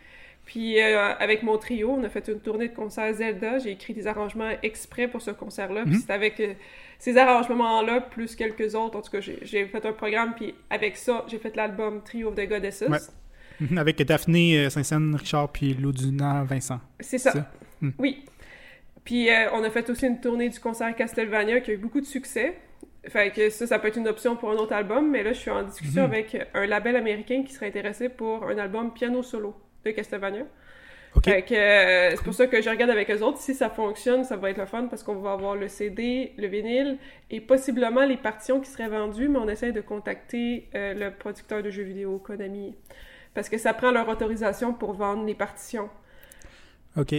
[0.45, 3.59] Puis euh, avec mon trio, on a fait une tournée de concerts Zelda.
[3.59, 5.83] J'ai écrit des arrangements exprès pour ce concert-là.
[5.85, 6.01] Puis Mhm.
[6.07, 6.53] c'est avec euh,
[6.99, 8.97] ces arrangements-là, plus quelques autres.
[8.99, 10.35] En tout cas, j'ai- fait un programme.
[10.35, 12.85] Puis avec ça, j'ai fait l'album Trio of the Goddesses.
[12.89, 12.99] Ouais.
[13.61, 16.81] Mhm, Avec Daphné euh, Saint-Saëns, Richard, puis Lauduna Vincent.
[17.01, 17.31] C'est ça.
[17.33, 17.51] Ça?
[17.81, 17.91] Hmm.
[17.99, 18.25] Oui.
[19.05, 22.01] Puis euh, on a fait aussi une tournée du concert Castlevania qui a eu beaucoup
[22.01, 22.59] de succès.
[23.07, 25.39] Fait que ça, ça peut être une option pour un autre album, mais là, je
[25.39, 26.11] suis en discussion Mhm.
[26.11, 29.55] avec un label américain qui serait intéressé pour un album piano solo
[29.85, 30.45] de Castlevania.
[31.17, 31.25] OK.
[31.25, 33.39] Fait que euh, c'est pour ça que je regarde avec eux autres.
[33.39, 36.49] Si ça fonctionne, ça va être le fun parce qu'on va avoir le CD, le
[36.49, 36.99] vinyle
[37.31, 41.63] et possiblement les partitions qui seraient vendues, mais on essaie de contacter euh, le producteur
[41.63, 42.75] de jeux vidéo, Konami.
[43.33, 45.89] Parce que ça prend leur autorisation pour vendre les partitions.
[46.97, 47.15] OK.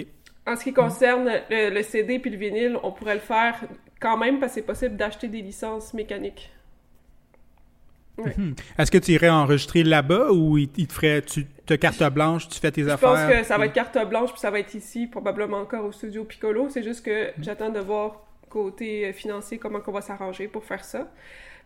[0.48, 3.62] En ce qui concerne le, le CD puis le vinyle, on pourrait le faire
[4.00, 6.52] quand même parce que c'est possible d'acheter des licences mécaniques.
[8.18, 8.56] Mhm.
[8.78, 12.48] Est-ce que tu irais enregistrer là-bas ou il, il te ferait, tu as carte blanche,
[12.48, 13.10] tu fais tes Je affaires?
[13.10, 15.92] pense que ça va être carte blanche puis ça va être ici, probablement encore au
[15.92, 16.70] studio Piccolo.
[16.70, 20.84] C'est juste que j'attends de voir côté euh, financier comment on va s'arranger pour faire
[20.86, 21.12] ça.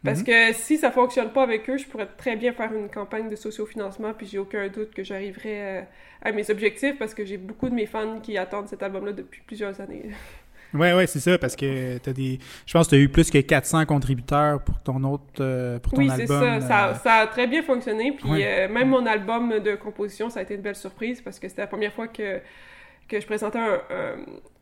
[0.04, 0.26] Parce Mhm.
[0.26, 3.36] que si ça fonctionne pas avec eux, je pourrais très bien faire une campagne de
[3.36, 5.82] sociofinancement puis j'ai aucun doute que j'arriverai euh,
[6.22, 9.42] à mes objectifs parce que j'ai beaucoup de mes fans qui attendent cet album-là depuis
[9.46, 10.10] plusieurs années.
[10.74, 12.40] Ouais, ouais, c'est ça, parce que t'as des.
[12.66, 15.24] Je pense que tu as eu plus que 400 contributeurs pour ton autre.
[15.40, 16.42] Euh, pour ton oui, album.
[16.42, 16.96] Oui, c'est ça.
[16.96, 17.14] ça.
[17.16, 18.12] a très bien fonctionné.
[18.12, 21.62] Puis même mon album de composition, ça a été une belle surprise parce que c'était
[21.62, 22.40] la première fois que,
[23.08, 23.80] que je présentais un,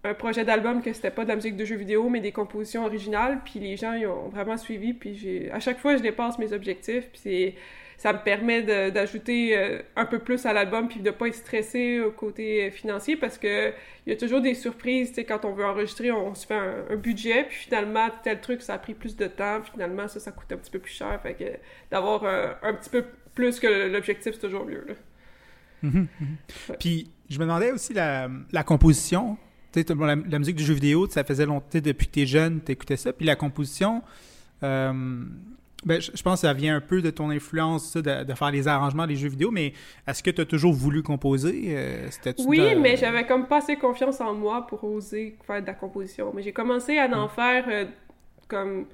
[0.04, 2.86] un projet d'album que c'était pas de la musique de jeux vidéo, mais des compositions
[2.86, 3.40] originales.
[3.44, 4.94] Puis les gens, ils ont vraiment suivi.
[4.94, 7.10] Puis j'ai, à chaque fois, je dépasse mes objectifs.
[7.12, 7.56] Puis
[7.98, 12.00] ça me permet d'ajouter euh, un peu plus à l'album puis de pas être stressé
[12.00, 13.74] au côté financier parce que
[14.06, 16.56] il y a toujours des surprises, tu sais, quand on veut enregistrer, on, se fait
[16.56, 20.22] un, budget, puis finalement, tel truc, ça a pris plus de temps, puis finalement, ça,
[20.22, 21.44] ça coûte un petit peu plus cher, fait que
[21.92, 23.04] d'avoir un, petit peu
[23.36, 24.94] plus que l'objectif, c'est toujours mieux, là.
[25.84, 26.38] Mhm, mhm.
[26.80, 29.38] Puis, je me demandais aussi la, la composition,
[29.76, 32.72] la, la, musique du jeu vidéo, ça faisait longtemps, depuis que tu es jeune, tu
[32.72, 33.14] écoutais ça.
[33.14, 34.02] Puis la composition,
[34.64, 35.24] euh,
[35.86, 39.06] ben, je, pense que ça vient un peu de ton influence de, faire les arrangements
[39.06, 39.74] des jeux vidéo, mais
[40.08, 41.66] est-ce que tu as toujours voulu composer?
[41.68, 42.10] Euh,
[42.40, 46.32] oui, mais j'avais comme pas assez confiance en moi pour oser faire de la composition.
[46.34, 47.30] Mais j'ai commencé à en hmm.
[47.30, 47.86] faire euh,
[48.48, 48.86] comme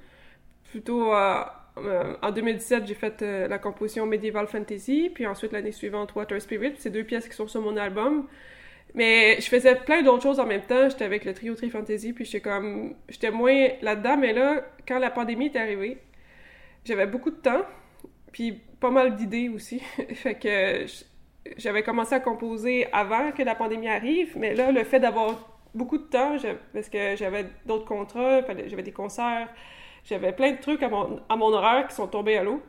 [0.70, 6.74] plutôt en 2017, j'ai fait la composition Medieval Fantasy, puis ensuite l'année suivante Water Spirit.
[6.78, 8.26] C'est deux pièces qui sont sur mon album.
[8.94, 10.88] Mais je faisais plein d'autres choses en même temps.
[10.88, 12.94] J'étais avec le trio Tri Fantasy, puis j'étais comme.
[13.08, 15.98] J'étais moins là-dedans, mais là, quand la pandémie est arrivée,
[16.84, 17.62] j'avais beaucoup de temps,
[18.32, 19.78] puis pas mal d'idées aussi.
[20.14, 20.86] fait que
[21.56, 25.98] j'avais commencé à composer avant que la pandémie arrive, mais là, le fait d'avoir beaucoup
[25.98, 26.36] de temps,
[26.72, 29.48] parce que j'avais d'autres contrats, j'avais des concerts,
[30.04, 32.62] j'avais plein de trucs à mon, à mon horaire qui sont tombés à l'eau.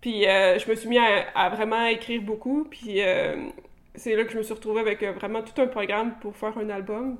[0.00, 3.36] Puis euh, je me suis mis à, vraiment écrire beaucoup, puis euh,
[3.94, 6.56] c'est là que je me suis retrouvée avec euh, vraiment tout un programme pour faire
[6.58, 7.18] un album.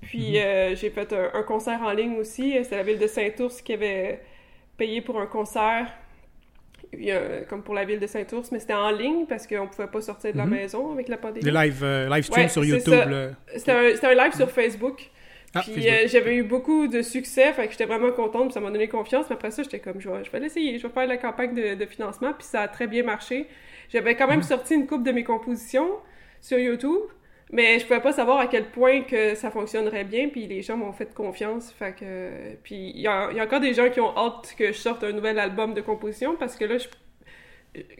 [0.00, 0.76] Puis mhm.
[0.76, 2.52] j'ai fait un, concert en ligne aussi.
[2.62, 4.22] C'était la ville de Saint-Ours qui avait
[4.76, 5.92] payé pour un concert,
[7.48, 10.32] comme pour la ville de Saint-Ours, mais c'était en ligne parce qu'on pouvait pas sortir
[10.32, 10.54] de la mhm.
[10.54, 11.44] maison avec la pandémie.
[11.44, 12.94] Des live, euh, live stream sur YouTube.
[13.54, 15.10] C'était un, live sur Facebook.
[15.54, 18.70] Ah, puis j'avais eu beaucoup de succès, fait que j'étais vraiment contente, puis ça m'a
[18.70, 19.26] donné confiance.
[19.30, 21.54] Mais après ça, j'étais comme, je vais, je vais l'essayer, je vais faire la campagne
[21.54, 23.46] de, de financement, puis ça a très bien marché.
[23.88, 25.88] J'avais quand même sorti une coupe de mes compositions
[26.42, 27.00] sur YouTube,
[27.52, 30.76] mais je pouvais pas savoir à quel point que ça fonctionnerait bien, puis les gens
[30.76, 31.72] m'ont fait confiance.
[31.72, 35.04] Fait que, puis il y, a, encore des gens qui ont hâte que je sorte
[35.04, 36.88] un nouvel album de composition parce que là, je,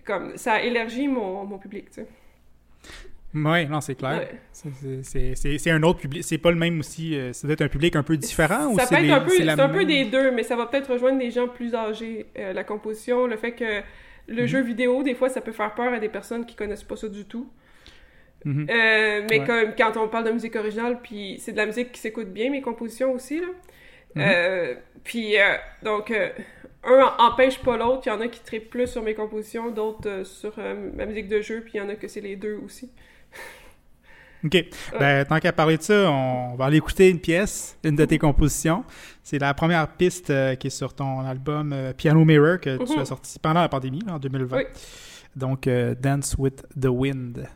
[0.04, 2.06] comme ça élargit mon, mon public, tu sais.
[3.34, 4.28] Oui, non, c'est clair.
[4.52, 6.24] C'est un autre public.
[6.24, 7.14] C'est pas le même aussi.
[7.14, 9.30] Euh, ça doit être un public un peu différent ça ou peut être un peu,
[9.30, 12.26] C'est un peu des deux, mais ça va peut-être rejoindre des gens plus âgés.
[12.38, 13.82] Euh, la composition, le fait que
[14.28, 14.46] le mhm.
[14.46, 17.08] jeu vidéo, des fois, ça peut faire peur à des personnes qui connaissent pas ça
[17.08, 17.48] du tout.
[18.44, 18.66] Mhm.
[18.70, 22.00] Euh, mais comme quand on parle de musique originale, puis c'est de la musique qui
[22.00, 23.46] s'écoute bien, mes compositions aussi, là.
[24.14, 24.22] Mhm.
[24.24, 26.12] Euh, puis, euh, donc,
[26.84, 28.02] un empêche pas l'autre.
[28.06, 30.54] Il y en a qui trippent plus sur mes compositions, d'autres sur
[30.94, 32.90] ma musique de jeu, puis il y en a que c'est les deux aussi.
[34.44, 34.64] OK.
[34.98, 38.18] Ben, tant qu'à parler de ça, on va aller écouter une pièce, une de tes
[38.18, 38.84] compositions.
[39.22, 43.00] C'est la première piste qui est sur ton album Piano Mirror que tu mhm.
[43.00, 44.60] as sorti pendant la pandémie, en 2020.
[45.34, 45.68] Donc,
[46.00, 47.46] Dance with the Wind.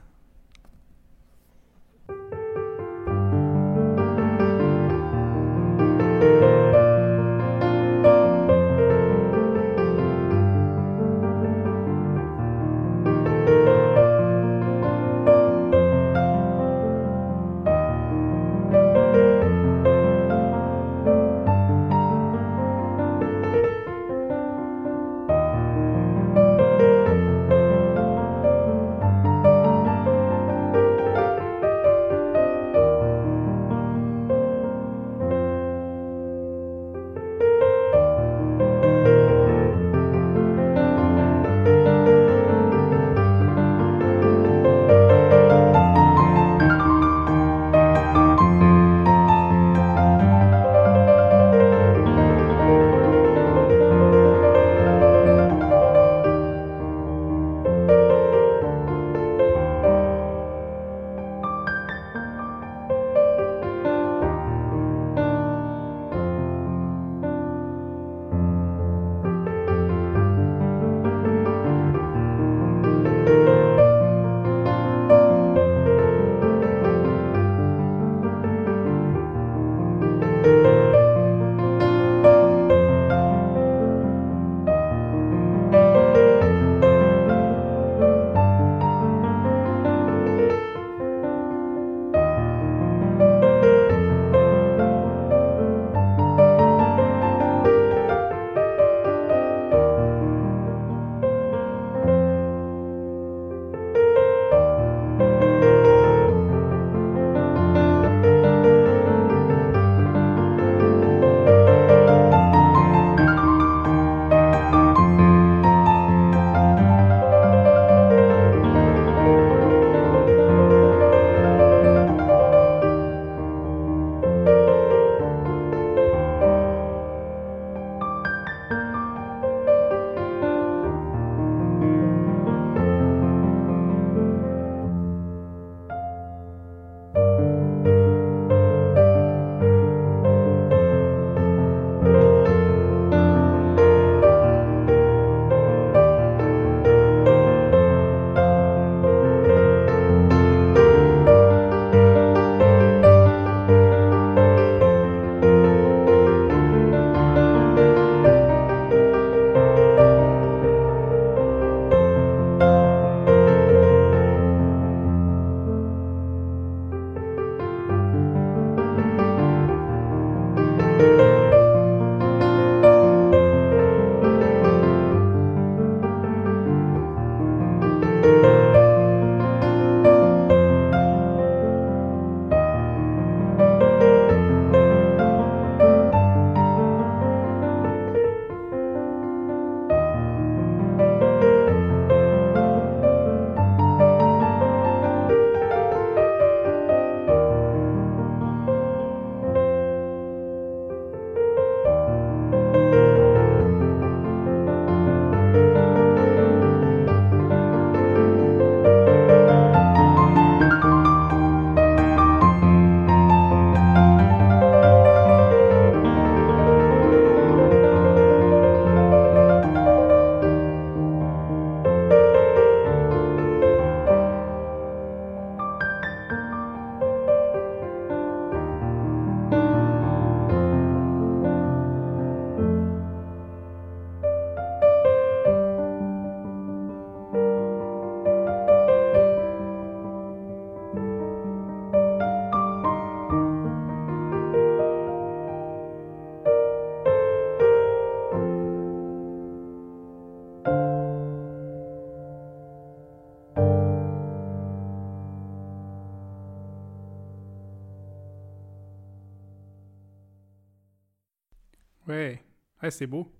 [262.82, 263.30] Ouais, c'est beau.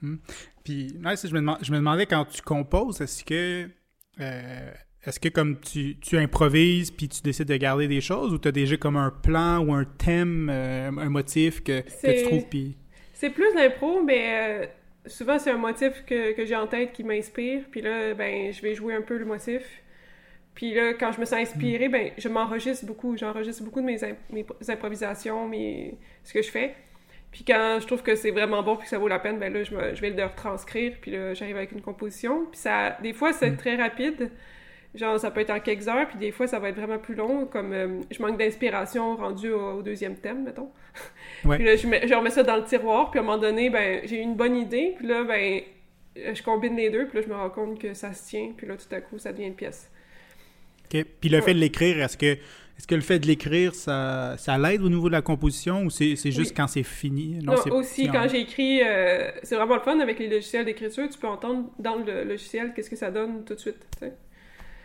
[0.00, 0.16] Hmm.
[0.64, 3.68] Puis, ouais, je, me je me demandais quand tu composes, est-ce que.
[4.20, 4.72] Euh,
[5.04, 8.46] est-ce que comme tu, tu improvises puis tu décides de garder des choses ou tu
[8.46, 12.46] as déjà comme un plan ou un thème, euh, un motif que, que tu trouves
[12.48, 12.76] puis...
[13.14, 14.66] C'est plus l'impro, mais euh,
[15.06, 18.62] souvent c'est un motif que, que j'ai en tête qui m'inspire puis là, ben, je
[18.62, 19.62] vais jouer un peu le motif.
[20.54, 23.16] Puis là, quand je me sens inspirée, ben, je m'enregistre beaucoup.
[23.16, 23.98] J'enregistre beaucoup de mes,
[24.30, 26.74] mes improvisations, mes, ce que je fais.
[27.32, 29.52] Puis quand je trouve que c'est vraiment bon puis que ça vaut la peine, ben
[29.52, 30.92] là, je, je vais le retranscrire.
[31.00, 32.46] Puis là, j'arrive avec une composition.
[32.50, 33.56] Puis ça, des fois, c'est mm.
[33.56, 34.30] très rapide.
[34.94, 37.14] Genre, ça peut être en quelques heures, puis des fois, ça va être vraiment plus
[37.14, 40.68] long, comme euh, je manque d'inspiration rendu au, deuxième thème, mettons.
[41.48, 43.70] puis là, je, mets, je remets ça dans le tiroir, puis à un moment donné,
[43.70, 45.62] ben, j'ai une bonne idée, puis là, ben,
[46.14, 48.66] je combine les deux, puis là, je me rends compte que ça se tient, puis
[48.66, 49.90] là, tout à coup, ça devient une pièce.
[50.92, 51.06] OK.
[51.20, 52.36] Puis le fait de l'écrire, est-ce que
[52.82, 55.90] est-ce que le fait de l'écrire, ça, ça l'aide au niveau de la composition ou
[55.90, 57.38] c'est, juste quand c'est fini?
[57.40, 61.08] Non, aussi, quand j'écris, euh, c'est vraiment le fun avec les logiciels d'écriture.
[61.08, 63.86] Tu peux entendre dans le logiciel qu'est-ce que ça donne tout de suite.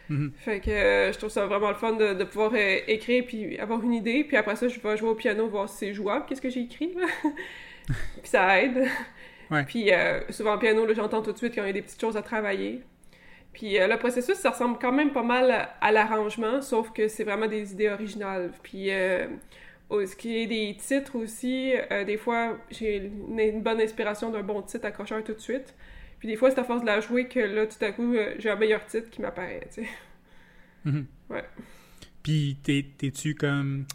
[0.09, 0.31] Mhm.
[0.37, 3.81] Fait que euh, je trouve ça vraiment le fun de, pouvoir euh, écrire puis avoir
[3.81, 4.23] une idée.
[4.23, 6.61] Puis après ça, je vais jouer au piano, voir si c'est jouable, qu'est-ce que j'ai
[6.61, 6.93] écrit.
[7.87, 7.95] puis
[8.25, 8.89] ça aide.
[9.65, 9.89] Puis
[10.29, 12.83] souvent au piano, j'entends tout de suite qu'il y a des petites choses à travailler.
[13.57, 17.23] Puis euh, le processus, ça ressemble quand même pas mal à, l'arrangement, sauf que c'est
[17.23, 18.51] vraiment des idées originales.
[18.61, 19.25] Puis euh,
[19.89, 24.61] ce qui est des titres aussi, euh, des fois, j'ai une, bonne inspiration d'un bon
[24.61, 25.73] titre accrocheur tout de suite.
[26.19, 28.49] Puis des fois, c'est à force de la jouer que là, tout à coup, j'ai
[28.51, 29.87] un meilleur titre qui m'apparaît, tu sais.
[30.85, 31.05] Mm-hmm.
[31.31, 31.43] Ouais.
[32.21, 33.85] Puis t'es-tu comme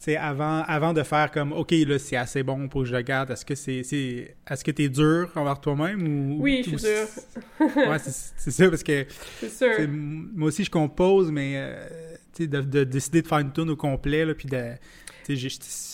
[0.00, 3.02] sais, avant, avant de faire comme, OK, là, c'est assez bon pour que je le
[3.02, 6.42] garde, est-ce que c'est, c'est est-ce que t'es dur envers toi-même ou...
[6.42, 7.66] Oui, je suis dur.
[7.90, 9.06] ouais, c'est, ça, parce que...
[9.40, 9.88] C'est sûr.
[9.88, 11.86] Moi aussi, je compose, mais, euh,
[12.34, 14.72] tu sais, de, de, décider de faire une tune au complet, là, puis de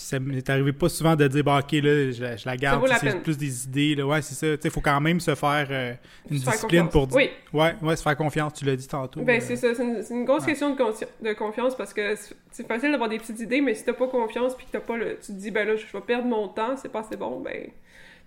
[0.07, 3.37] ça m'est arrivé pas souvent de dire, bah, ok, là, je, la garde, c'est plus
[3.37, 4.07] des idées, là.
[4.07, 4.61] Ouais, c'est ça.
[4.63, 5.95] Il faut quand même se faire euh,
[6.31, 7.17] une discipline pour dire.
[7.17, 7.31] Oui.
[7.53, 9.23] Ouais, ouais, se faire confiance, tu l'as dit tantôt.
[9.23, 9.75] Ben, c'est ça.
[9.75, 12.15] C'est une, grosse question de, de, confiance parce que
[12.53, 14.97] c'est facile d'avoir des petites idées, mais si t'as pas confiance puis que t'as pas
[14.97, 15.19] le.
[15.19, 17.69] Tu te dis, ben là, je vais perdre mon temps, c'est pas assez bon, ben,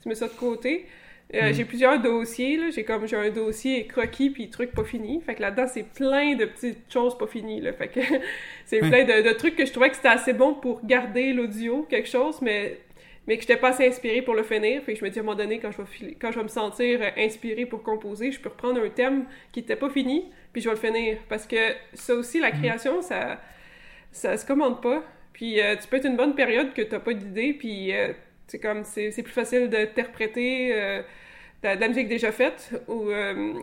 [0.01, 0.85] tu mets ça de côté.
[1.35, 1.53] Euh, mm.
[1.53, 2.69] J'ai plusieurs dossiers, là.
[2.71, 5.21] J'ai comme, j'ai un dossier croquis puis trucs pas finis.
[5.21, 7.73] Fait que là-dedans, c'est plein de petites choses pas finies, là.
[7.73, 7.99] Fait que
[8.65, 12.09] c'est plein de, trucs que je trouvais que c'était assez bon pour garder l'audio, quelque
[12.09, 12.79] chose, mais,
[13.27, 14.81] mais que j'étais pas assez inspirée pour le finir.
[14.83, 16.43] Fait que je me dis, à un moment donné, quand je vais, quand je vais
[16.43, 20.61] me sentir inspirée pour composer, je peux reprendre un thème qui était pas fini, puis
[20.61, 21.17] je vais le finir.
[21.29, 22.59] Parce que ça aussi, la mm.
[22.59, 23.39] création, ça,
[24.11, 25.03] ça se commande pas.
[25.33, 28.13] Puis euh, tu peux être une bonne période que t'as pas d'idée, puis euh,
[28.47, 31.01] c'est comme, c'est plus facile d'interpréter euh,
[31.63, 33.53] de, la musique déjà faite ou euh,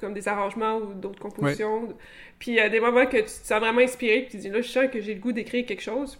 [0.00, 1.94] comme des arrangements ou d'autres compositions.
[2.38, 4.48] Puis il y a des moments que tu te sens vraiment inspiré, puis tu dis
[4.48, 6.18] là, je sens que j'ai le goût d'écrire quelque chose.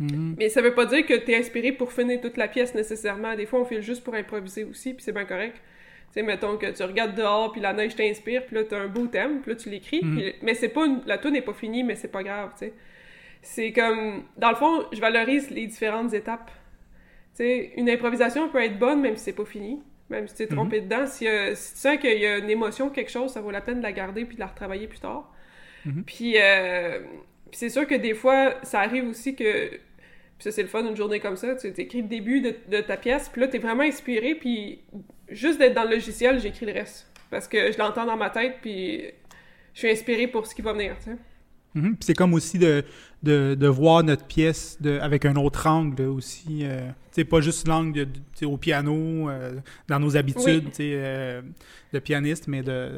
[0.00, 0.34] Mm-hmm.
[0.38, 3.34] Mais ça veut pas dire que tu es inspiré pour finir toute la pièce nécessairement.
[3.34, 5.56] Des fois, on fait juste pour improviser aussi, puis c'est bien correct.
[5.56, 8.88] Tu sais, mettons que tu regardes dehors, puis la neige t'inspire, puis là, t'as un
[8.88, 10.00] beau thème, puis là, tu l'écris.
[10.02, 10.34] Mm-hmm.
[10.42, 10.86] Mais c'est pas...
[11.06, 12.72] La tune n'est pas finie, mais c'est pas grave, tu sais.
[13.40, 14.24] C'est comme...
[14.36, 16.50] Dans le fond, je valorise les différentes étapes
[17.36, 19.80] sais, une improvisation peut être bonne même si c'est pas fini,
[20.10, 20.88] même si tu es trompé mhm.
[20.88, 21.06] dedans.
[21.06, 23.82] Si, tu sens qu'il y a une émotion, quelque chose, ça vaut la peine de
[23.82, 25.32] la garder puis de la retravailler plus tard.
[25.84, 26.04] Mhm.
[26.20, 27.00] Euh,
[27.50, 29.68] puis, c'est sûr que des fois, ça arrive aussi que.
[29.68, 31.56] Puis ça, c'est le fun d'une journée comme ça.
[31.56, 34.80] Tu écris le début de, de ta pièce, puis là, tu es vraiment inspiré, puis
[35.28, 37.10] juste d'être dans le logiciel, j'écris le reste.
[37.30, 39.04] Parce que je l'entends dans ma tête, puis
[39.72, 41.16] je suis inspiré pour ce qui va venir, tu sais.
[41.76, 41.96] Mhm.
[42.00, 42.82] C'est comme aussi de,
[43.22, 46.60] de, voir notre pièce de, avec un autre angle aussi.
[46.62, 48.08] Euh, c'est pas juste l'angle
[48.42, 51.42] au piano, euh, dans nos habitudes euh,
[51.92, 52.88] de pianiste, mais de,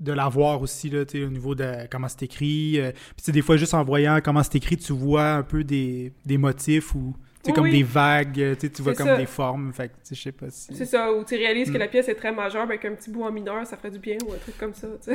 [0.00, 2.80] de la voir aussi là, au niveau de comment c'est écrit.
[3.22, 6.38] Puis des fois, juste en voyant comment c'est écrit, tu vois un peu des, des
[6.38, 10.46] motifs ou c'est comme des vagues, tu vois comme des formes, fait je sais pas
[10.50, 10.74] si...
[10.74, 11.80] C'est ça, ou tu réalises que mm.
[11.80, 14.16] la pièce est très majeure, mais qu'un petit bout en mineur, ça ferait du bien,
[14.26, 14.88] ou un truc comme ça,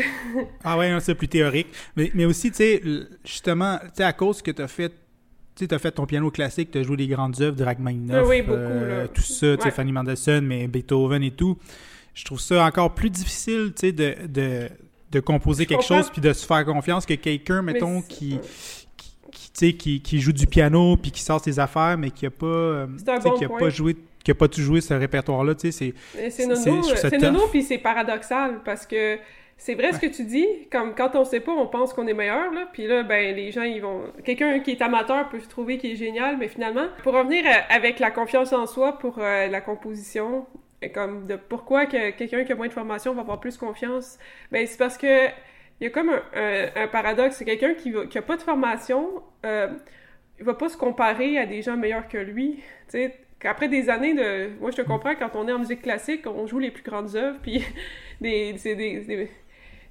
[0.64, 1.68] ah ouais, c'est plus théorique.
[1.96, 2.82] Mais, mais aussi, tu sais,
[3.24, 4.94] justement, tu sais, à cause que tu as fait
[5.56, 8.44] tu as fait ton piano classique, tu as joué les grandes œuvres de Rachmaninoff, oui,
[8.48, 11.58] euh, tout ça, tu sais, Fanny Mendelssohn, mais Beethoven et tout.
[12.14, 14.70] Je trouve ça encore plus difficile, tu sais, de, de,
[15.12, 18.40] de composer quelque chose puis de se faire confiance que quelqu'un, mettons, qui,
[19.60, 22.88] qui, qui joue du piano puis qui sort ses affaires, mais qui a pas, euh,
[23.38, 26.30] qui a pas joué qui a pas tout joué ce répertoire-là, tu sais, c'est...
[26.30, 29.18] C'est nono, c'est nono, puis c'est paradoxal, parce que
[29.56, 32.14] c'est vrai ce que tu dis, comme quand on sait pas, on pense qu'on est
[32.14, 34.04] meilleur, là, puis là, ben, les gens, ils vont...
[34.26, 38.00] Quelqu'un qui est amateur peut se trouver qu'il est génial, mais finalement, pour revenir avec
[38.00, 40.46] la confiance en soi pour euh, la composition,
[40.94, 44.20] comme de pourquoi que quelqu'un qui a moins de formation va avoir plus confiance,
[44.52, 45.28] ben, c'est parce que
[45.80, 47.36] il y a comme un, paradoxe.
[47.38, 49.68] C'est quelqu'un qui, n'a a pas de formation, euh,
[50.40, 52.60] il va pas se comparer à des gens meilleurs que lui.
[53.40, 54.50] qu'après des années de...
[54.60, 57.16] Moi, je te comprends, quand on est en musique classique, on joue les plus grandes
[57.16, 57.64] œuvres, puis
[58.22, 59.30] des, des, des,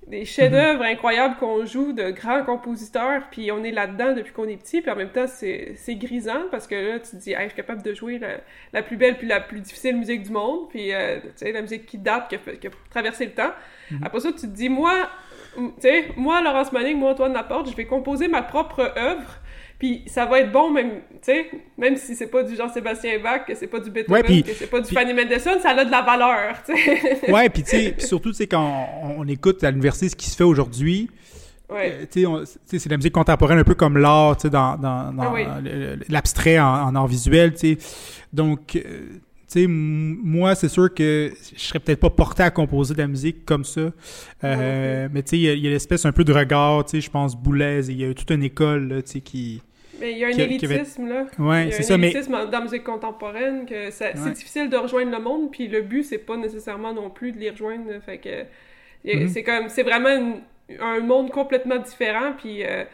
[0.07, 4.57] des chefs-d'œuvre incroyables qu'on joue de grands compositeurs, puis on est là-dedans depuis qu'on est
[4.57, 7.47] petit, puis en même temps, c'est grisant, parce que là, tu te dis, hey, je
[7.49, 8.39] suis capable de jouer la,
[8.73, 11.63] la, plus belle puis la plus difficile musique du monde, puis, euh, tu sais, la
[11.63, 13.53] musique qui date, qui a, qui a traversé le temps.
[13.91, 14.05] Mm-hmm.
[14.05, 15.09] Après ça, tu te dis, moi,
[15.57, 19.41] tu sais, moi, Laurence Manning, moi, Antoine Laporte, je vais composer ma propre œuvre,
[19.79, 23.45] puis ça va être bon même, tu sais, même si c'est pas du Jean-Sébastien Bach,
[23.47, 26.03] que c'est pas du Beethoven, que c'est pas du Fanny Mendelssohn, ça a de la
[26.03, 27.31] valeur, tu sais.
[27.33, 28.89] ouais, puis tu sais, surtout, tu sais, quand
[29.19, 31.09] on, écoute à l'université ce qui se fait aujourd'hui,
[31.69, 32.07] Ouais.
[32.17, 35.35] Euh, sais, c'est la musique contemporaine un peu comme l'art, tu sais, dans, dans, dans
[35.35, 35.59] ah
[36.09, 37.79] l'abstrait en, en, art visuel, tu sais.
[38.33, 42.99] Donc, euh, sais, moi, c'est sûr que je serais peut-être pas porté à composer de
[42.99, 43.93] la musique comme ça.
[44.45, 47.11] Euh, mais tu sais, il y a, l'espèce un peu de regard, tu sais, je
[47.11, 49.63] pense, Boulez, il y a toute une école, tu sais, qui...
[50.01, 51.27] Mais il y a un élitisme, là.
[51.39, 52.09] Ouais, c'est ça, mais...
[52.09, 55.23] Il y a un élitisme dans la musique contemporaine, que c'est difficile de rejoindre le
[55.23, 58.43] monde, puis le but, c'est pas nécessairement non plus de les rejoindre, fait que...
[59.07, 59.29] Mm-hmm.
[59.29, 59.69] C'est comme...
[59.69, 60.41] C'est vraiment
[60.81, 62.65] un monde complètement différent, puis...
[62.65, 62.85] Euh,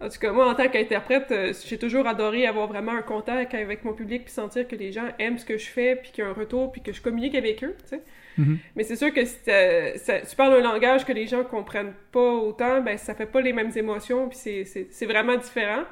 [0.00, 3.52] en tout cas, moi, en tant qu'interprète, euh, j'ai toujours adoré avoir vraiment un contact
[3.54, 6.24] avec mon public, puis sentir que les gens aiment ce que je fais, puis qu'il
[6.24, 8.02] y a un retour, puis que je communique avec eux, tu sais.
[8.38, 8.56] Mm-hmm.
[8.76, 12.80] Mais c'est sûr que si tu parles un langage que les gens comprennent pas autant,
[12.80, 15.82] ben ça fait pas les mêmes émotions, puis c'est vraiment différent.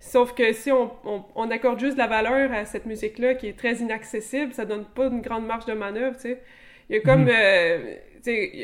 [0.00, 0.90] Sauf que si on,
[1.34, 5.06] on, accorde juste la valeur à cette musique-là qui est très inaccessible, ça donne pas
[5.06, 6.42] une grande marge de manœuvre, tu sais.
[6.90, 7.26] Il y a comme...
[7.26, 7.32] Mm-hmm.
[7.32, 7.96] Euh,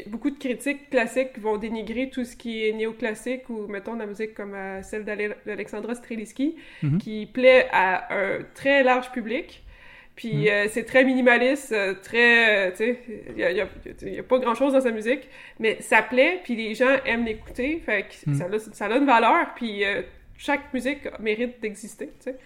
[0.07, 4.35] beaucoup de critiques classiques vont dénigrer tout ce qui est néoclassique ou, mettons, la musique
[4.35, 6.99] comme euh, celle d'Alexandra Streliski, mhm.
[6.99, 9.63] qui plaît à un très large public.
[10.17, 10.49] Puis mhm.
[10.49, 12.71] euh, c'est très minimaliste, euh, très...
[12.73, 12.99] tu sais,
[13.29, 13.65] il n'y a,
[14.21, 18.03] a, pas grand-chose dans sa musique, mais ça plaît, puis les gens aiment l'écouter, fait
[18.03, 18.35] que mhm.
[18.35, 19.83] ça, a, ça a une valeur, puis
[20.37, 22.37] chaque musique mérite d'exister, tu sais.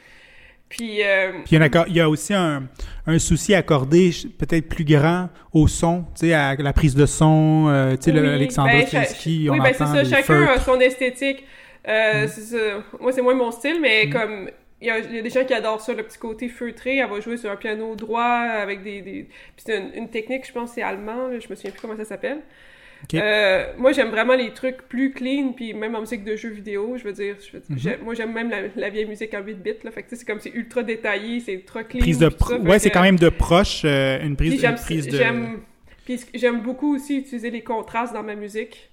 [0.77, 2.65] Puis, euh, Puis il, y a, aussi un,
[3.07, 7.67] un souci accordé peut-être plus grand au son, tu sais, à la prise de son,
[7.69, 11.45] euh, tu sais, oui, Alexandre ben, oui, ben c'est ça, chacun a son esthétique.
[11.87, 12.83] Euh, mm.
[13.01, 14.11] Moi, c'est moins mon style, mais mm.
[14.11, 14.51] comme
[14.81, 16.97] il y, a, il y, a, des gens qui adorent ça, le petit côté feutré.
[16.97, 19.01] Elle va jouer sur un piano droit avec des.
[19.01, 19.29] des...
[19.55, 22.41] Puis c'est une, technique, je pense, c'est allemand, je me souviens plus comment ça s'appelle.
[23.15, 26.97] Euh, moi, j'aime vraiment les trucs plus clean, puis même en musique de jeux vidéo,
[26.97, 27.37] je veux dire,
[27.69, 27.79] mhm.
[28.03, 30.55] moi j'aime même la, vieille musique en 8 bits, là, fait que c'est comme c'est
[30.55, 32.01] ultra détaillé, c'est ultra clean.
[32.01, 32.31] Prise de
[32.67, 35.21] ouais, c'est quand même de proche, euh, une prise, une prise de...
[36.05, 38.91] Puis j'aime beaucoup aussi utiliser les contrastes dans ma musique,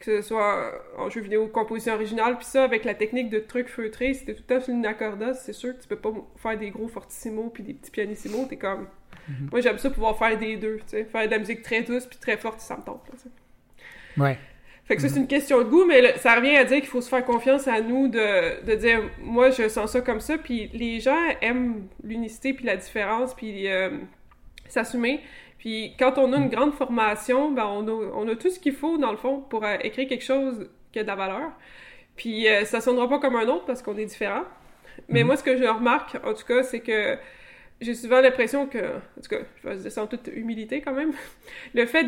[0.00, 3.68] que ce soit en jeu vidéo, composition originale, puis ça, avec la technique de trucs
[3.68, 6.70] feutrés, t'es tout à fait une accorda, c'est sûr que tu peux pas faire des
[6.70, 8.86] gros fortissimo puis des petits pianissimo, t'es comme...
[9.28, 9.48] Mhm.
[9.52, 12.06] Moi, j'aime ça pouvoir faire des deux, tu sais, faire de la musique très douce
[12.06, 13.14] puis très forte, ça me tente, là,
[14.16, 14.38] Ouais.
[14.86, 17.00] Fait que ça, c'est une question de goût, mais ça revient à dire qu'il faut
[17.00, 20.68] se faire confiance à nous de, de dire, moi, je sens ça comme ça, puis
[20.74, 23.90] les gens aiment l'unicité, puis la différence, puis euh,
[24.68, 25.20] s'assumer.
[25.58, 28.74] Puis quand on a une grande formation, ben on a, on a tout ce qu'il
[28.74, 31.52] faut, dans le fond, pour euh, écrire quelque chose qui a de la valeur.
[32.16, 34.42] Puis euh, ça sonnera pas comme un autre parce qu'on est différent.
[35.08, 35.24] Mais mm-hmm.
[35.24, 37.16] moi, ce que je remarque, en tout cas, c'est que
[37.80, 41.12] j'ai souvent l'impression que, en tout cas, je vais dire toute humilité quand même,
[41.74, 42.04] le fait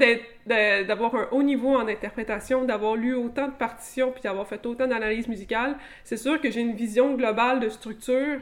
[0.47, 4.87] d'avoir un haut niveau en interprétation, d'avoir lu autant de partitions, puis d'avoir fait autant
[4.87, 8.41] d'analyses musicales, c'est sûr que j'ai une vision globale de structure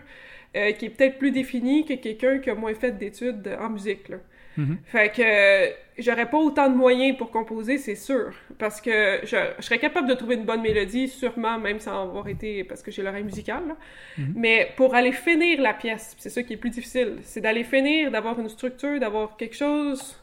[0.57, 4.13] euh, qui est peut-être plus définie que quelqu'un qui a moins fait d'études en musique.
[4.59, 4.77] Mm-hmm.
[4.85, 8.33] Fait que j'aurais pas autant de moyens pour composer, c'est sûr.
[8.59, 12.65] Parce que je, serais capable de trouver une bonne mélodie, sûrement, même sans avoir été.
[12.65, 13.75] parce que j'ai l'oreille musicale.
[14.19, 14.33] Mm-hmm.
[14.37, 17.19] Mais pour aller finir la pièce, c'est ça qui est plus difficile.
[17.23, 20.17] C'est d'aller finir, d'avoir une structure, d'avoir quelque chose.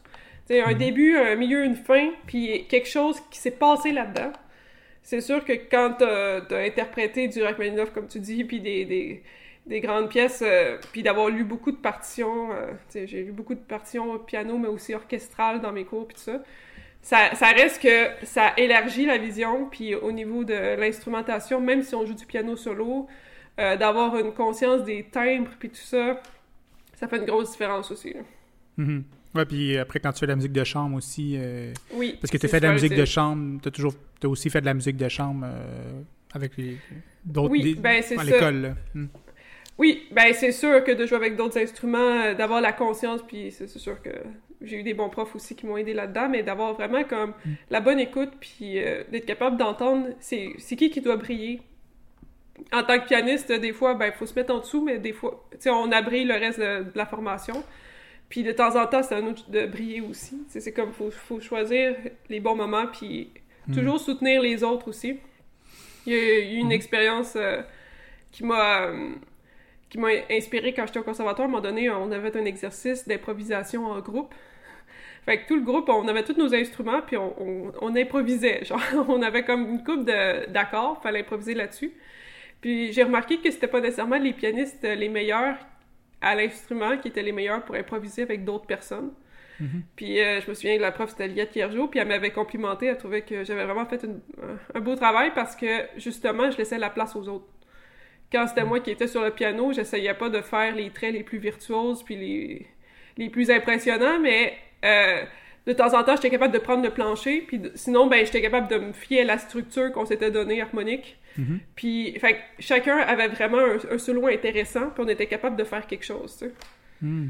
[0.46, 0.76] Tu sais, un mm-hmm.
[0.76, 4.32] début, un milieu, une fin, puis quelque chose qui s'est passé là-dedans.
[5.02, 9.22] C'est sûr que quand t'as as interprété du Rachmaninoff, comme tu dis, puis des
[9.66, 12.52] des grandes pièces, euh, puis d'avoir lu beaucoup de partitions.
[12.52, 12.72] Euh,
[13.06, 16.42] j'ai lu beaucoup de partitions piano, mais aussi orchestrales dans mes cours, puis tout ça.
[17.00, 17.34] ça.
[17.34, 22.04] Ça reste que ça élargit la vision, puis au niveau de l'instrumentation, même si on
[22.04, 23.06] joue du piano solo,
[23.60, 26.20] euh, d'avoir une conscience des timbres, puis tout ça,
[26.94, 28.14] ça fait une grosse différence aussi.
[28.78, 29.02] Mm-hmm.
[29.34, 31.38] Ouais, puis après, quand tu fais de la musique de chambre aussi.
[31.94, 32.18] oui.
[32.20, 34.60] Parce que tu fais de la musique de chambre, tu as toujours as aussi fait
[34.60, 35.46] de la musique de chambre
[36.34, 36.52] avec
[37.24, 37.50] d'autres.
[37.50, 39.06] Oui, ben c'est l'école, hmm.
[39.78, 43.50] Oui, ben c'est sûr que de jouer avec d'autres instruments, euh, d'avoir la conscience, puis
[43.50, 44.10] c'est sûr que
[44.60, 47.50] j'ai eu des bons profs aussi qui m'ont aidé là-dedans, mais d'avoir vraiment comme mm.
[47.70, 51.62] la bonne écoute, puis euh, d'être capable d'entendre c'est qui qui doit briller.
[52.72, 55.12] En tant que pianiste, des fois, ben il faut se mettre en dessous, mais des
[55.12, 57.64] fois, tu sais, on abrille le reste de, la formation.
[58.28, 60.42] Puis de temps en temps, c'est un autre de briller aussi.
[60.48, 61.94] C'est comme, faut, faut choisir
[62.28, 63.30] les bons moments, puis
[63.68, 63.74] mm.
[63.74, 65.18] toujours soutenir les autres aussi.
[66.06, 66.72] Il y a eu une mm.
[66.72, 67.62] expérience euh,
[68.30, 68.90] qui m'a
[69.90, 71.44] qui m'a inspiré quand j'étais au conservatoire.
[71.44, 74.34] À un moment donné, on avait un exercice d'improvisation en groupe.
[75.26, 78.64] Fait que tout le groupe, on avait tous nos instruments, puis on, on, improvisait.
[78.64, 81.92] Genre, on avait comme une coupe d'accords, fallait improviser là-dessus.
[82.62, 85.56] Puis j'ai remarqué que c'était pas nécessairement les pianistes les meilleurs
[86.22, 89.12] à l'instrument qui étaient les meilleurs pour improviser avec d'autres personnes.
[89.60, 89.82] Mhm.
[89.96, 92.86] Puis euh, je me souviens que la prof, c'était Liette Kiergeau, puis elle m'avait complimenté,
[92.86, 94.04] elle trouvait que j'avais vraiment fait
[94.74, 97.46] un beau travail parce que, justement, je laissais la place aux autres.
[98.30, 98.68] Quand c'était mhm.
[98.68, 102.02] moi qui étais sur le piano, j'essayais pas de faire les traits les plus virtuoses
[102.02, 102.66] puis les,
[103.18, 104.54] les plus impressionnants, mais
[104.84, 105.22] euh,
[105.66, 108.68] de temps en temps, j'étais capable de prendre le plancher, puis sinon, ben, j'étais capable
[108.68, 111.18] de me fier à la structure qu'on s'était donnée harmonique.
[111.38, 111.60] Mhm.
[111.74, 113.60] Puis, fait chacun avait vraiment
[113.90, 116.52] un, solo intéressant, puis on était capable de faire quelque chose, tu sais.
[117.00, 117.28] Hmm.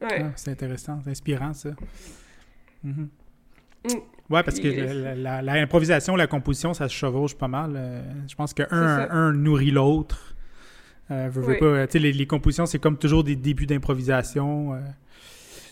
[0.00, 0.22] Ouais.
[0.22, 1.70] Ah, c'est intéressant, c'est inspirant, ça.
[2.82, 3.08] Mhm.
[3.84, 3.88] Mm.
[4.30, 4.68] Ouais, parce que
[5.42, 7.74] l'improvisation, la, composition, ça se chevauche pas mal.
[7.76, 10.34] Euh, je pense qu'un un nourrit l'autre.
[11.10, 14.74] Euh, pas, les, les, compositions, c'est comme toujours des débuts d'improvisation.
[14.74, 14.80] Euh,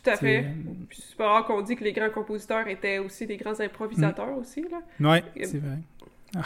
[0.06, 0.44] tout à fait.
[0.90, 4.38] C'est pas rare qu'on dit que les grands compositeurs étaient aussi des grands improvisateurs mm.
[4.38, 4.62] aussi.
[4.62, 5.10] Là.
[5.10, 5.78] Ouais, c'est vrai.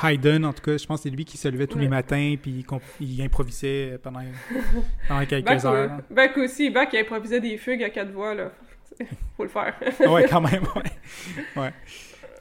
[0.03, 2.35] Haydn, en tout cas, je pense que c'est lui qui se levait tous les matins
[2.41, 2.65] puis
[3.01, 4.21] il, improvisait pendant,
[5.09, 6.01] pendant quelques heures.
[6.11, 8.53] Bach aussi, Bach il improvisait des fugues à quatre voix, là.
[9.37, 9.75] Faut le faire.
[10.09, 11.63] ouais, quand même, ouais.
[11.63, 11.73] ouais.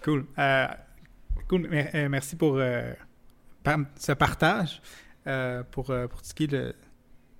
[0.04, 0.26] Cool.
[0.38, 0.68] Euh,
[1.48, 1.70] cool.
[1.72, 2.92] Euh, merci pour euh,
[3.96, 4.82] ce partage.
[5.72, 6.76] pour, pour ce qui est de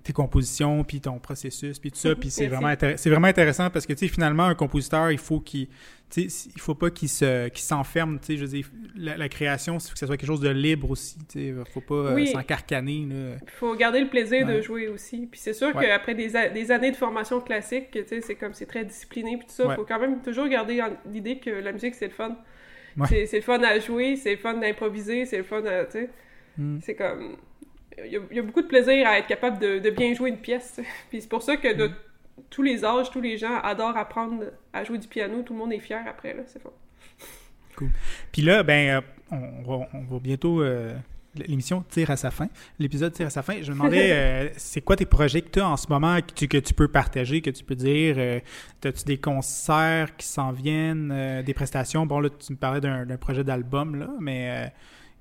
[0.04, 2.16] tes compositions, puis ton processus, puis tout ça.
[2.16, 5.40] Puis c'est vraiment, c'est vraiment intéressant parce que, tu sais, finalement, un compositeur, il faut
[5.40, 5.68] qu'il...
[6.18, 9.94] Il faut pas qu'il se, s'enferme, tu sais, je veux dire, la, création, il faut
[9.94, 13.06] que ce soit quelque chose de libre aussi, tu sais, il faut pas euh, s'encarcaner,
[13.06, 15.28] Il faut garder le plaisir de jouer aussi.
[15.28, 18.66] Puis c'est sûr qu'après des, des, années de formation classique, tu sais, c'est comme, c'est
[18.66, 20.82] très discipliné, puis tout ça, il faut quand même toujours garder
[21.12, 22.36] l'idée que la musique, c'est le fun.
[23.08, 26.10] C'est le fun à jouer, c'est le fun d'improviser, c'est le fun à, tu sais,
[26.58, 26.80] hmm.
[26.82, 27.38] c'est comme
[28.06, 30.80] il y, a beaucoup de plaisir à être capable de, bien jouer une pièce.
[31.10, 31.94] Puis c'est pour ça que de mm.
[32.50, 35.42] tous les âges, tous les gens adorent apprendre à jouer du piano.
[35.42, 36.44] Tout le monde est fier après, là.
[36.46, 36.72] C'est fun.
[37.76, 37.90] Cool.
[38.32, 39.38] Puis là, ben, euh,
[39.94, 40.62] on, va, bientôt...
[40.62, 40.94] Euh,
[41.36, 42.48] l'émission tire à sa fin.
[42.80, 43.62] L'épisode tire à sa fin.
[43.62, 46.34] Je me demandais, euh, c'est quoi tes projets que tu as en ce moment que
[46.34, 48.42] tu, que tu peux partager, que tu peux dire?
[48.84, 52.06] As-tu des concerts qui s'en viennent, des prestations?
[52.06, 54.74] Bon, là, tu me parlais d'un projet d'album, là, mais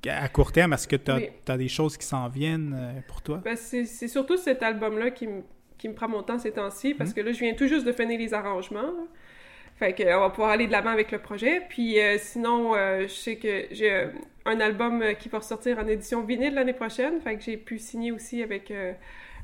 [0.07, 3.41] à court terme, est-ce que tu as, des choses qui s'en viennent euh, pour toi?
[3.45, 7.17] Ben, c'est surtout cet album-là qui, me prend mon temps ces temps-ci, parce mhm.
[7.17, 8.93] que là, je viens tout juste de finir les arrangements.
[9.77, 11.63] Fait qu'on va pouvoir aller de l'avant avec le projet.
[11.69, 14.09] Puis euh, sinon, euh, je sais que j'ai
[14.45, 17.21] un album qui va ressortir en édition vinyle l'année prochaine.
[17.21, 18.73] Fait que j'ai pu signer aussi avec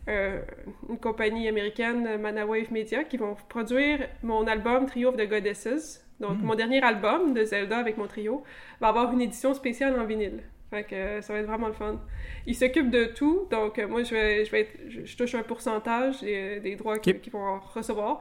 [0.08, 6.03] une compagnie américaine, Manawave Media, qui vont produire mon album Trio of the Goddesses.
[6.20, 6.44] Donc, hmm.
[6.44, 8.44] mon dernier album de Zelda avec mon trio
[8.80, 10.42] va avoir une édition spéciale en vinyle.
[10.70, 12.00] Fait que euh, ça va être vraiment le fun.
[12.46, 15.42] Il s'occupe de tout, donc euh, moi, je vais, je vais être, je, touche un
[15.42, 18.20] pourcentage des, droits qu'ils vont recevoir.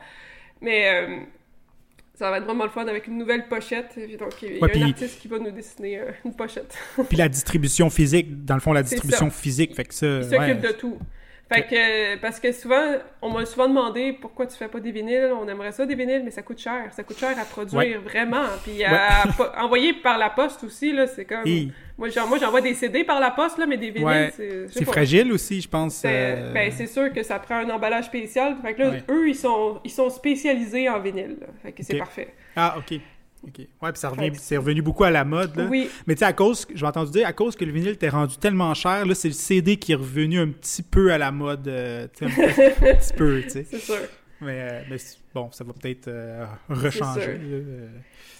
[0.61, 1.19] Mais euh,
[2.13, 3.97] ça va être vraiment le fun avec une nouvelle pochette.
[4.19, 6.77] Donc, il y a un artiste qui va nous dessiner une pochette.
[7.09, 10.17] puis la distribution physique, dans le fond, la distribution physique, fait que ça...
[10.17, 10.99] Il s'occupe de tout.
[11.53, 15.31] Fait que, parce que souvent, on m'a souvent demandé pourquoi tu fais pas des vinyles.
[15.39, 16.87] On aimerait ça des vinyles, mais ça coûte cher.
[16.91, 18.45] Ça coûte cher à produire, vraiment.
[18.63, 19.23] Puis à,
[19.63, 21.43] envoyer par la poste aussi, là, c'est comme.
[21.97, 24.67] Moi, j'envoie des CD par la poste, là, mais des vinyles, c'est.
[24.69, 26.03] C'est fragile aussi, je pense.
[26.05, 28.57] Euh, ben, c'est sûr que ça prend un emballage spécial.
[28.61, 31.37] Fait que là, eux, ils sont, ils sont spécialisés en vinyle.
[31.61, 32.33] Fait que c'est parfait.
[32.55, 32.99] Ah, OK.
[33.45, 33.57] OK.
[33.57, 35.55] Ouais, puis ça revient, c'est revenu beaucoup à la mode.
[35.55, 35.65] Là.
[35.69, 35.89] Oui.
[36.07, 38.37] Mais tu sais, à cause, j'ai entendu dire, à cause que le vinyle était rendu
[38.37, 41.67] tellement cher, là, c'est le CD qui est revenu un petit peu à la mode.
[41.67, 43.63] Euh, un, petit peu, tu sais.
[43.69, 43.97] C'est sûr.
[44.41, 44.97] Mais, euh, mais,
[45.33, 47.39] bon, ça va peut-être euh, rechanger.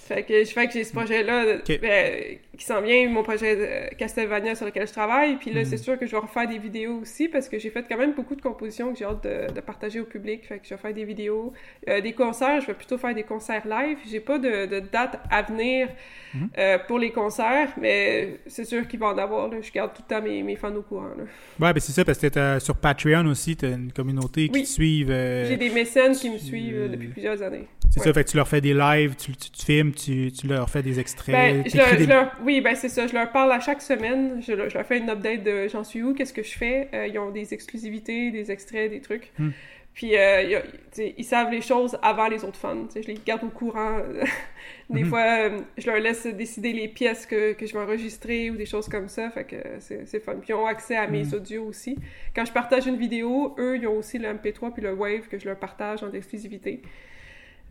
[0.05, 4.53] Fait que, je fais que j'ai ce projet-là ben, qui s'en vient, mon projet Castlevania
[4.53, 5.37] sur lequel je travaille.
[5.37, 5.65] Puis là, hmm.
[5.65, 8.13] c'est sûr que je vais refaire des vidéos aussi parce que j'ai fait quand même
[8.13, 10.45] beaucoup de compositions que j'ai hâte de, partager au public.
[10.45, 11.53] Fait que je vais faire des vidéos.
[11.87, 13.97] Euh, des concerts, je vais plutôt faire des concerts live.
[14.11, 15.87] J'ai pas de, date à venir
[16.33, 16.47] hmm.
[16.57, 19.49] euh, pour les concerts, mais c'est sûr qu'il va en avoir.
[19.61, 21.13] Je garde tout le temps mes, mes fans au courant.
[21.17, 21.23] Là.
[21.61, 24.67] Ouais, ben c'est ça, parce que t'es sur Patreon aussi, t'as une communauté qui te
[24.67, 25.11] suivent.
[25.11, 27.67] Euh, j'ai des mécènes qui me suivent depuis plusieurs années.
[27.89, 30.69] C'est ça, fait que tu leur fais des lives, tu, tu, filmes, tu, tu, leur
[30.69, 31.35] fais des extraits.
[31.35, 33.05] Ben, je leur, oui, ben c'est ça.
[33.05, 34.41] Je leur parle à chaque semaine.
[34.41, 36.89] Je, leur, fais une update de j'en suis où, qu'est-ce que je fais.
[36.93, 39.31] Euh, ils ont des exclusivités, des extraits, des trucs.
[39.37, 39.49] Hmm.
[39.93, 40.61] Puis euh,
[40.97, 42.87] ils savent les choses avant les autres fans.
[42.95, 43.99] je les garde au courant.
[44.89, 45.07] des hmm.
[45.07, 48.65] fois, euh, je leur laisse décider les pièces que, que, je vais enregistrer ou des
[48.65, 49.29] choses comme ça.
[49.29, 50.35] Fait que c'est fun.
[50.35, 51.33] Puis ils ont accès à mes hmm.
[51.35, 51.95] audios aussi.
[52.35, 55.37] Quand je partage une vidéo, eux, ils ont aussi le MP3 puis le Wave que
[55.37, 56.81] je leur partage en exclusivité.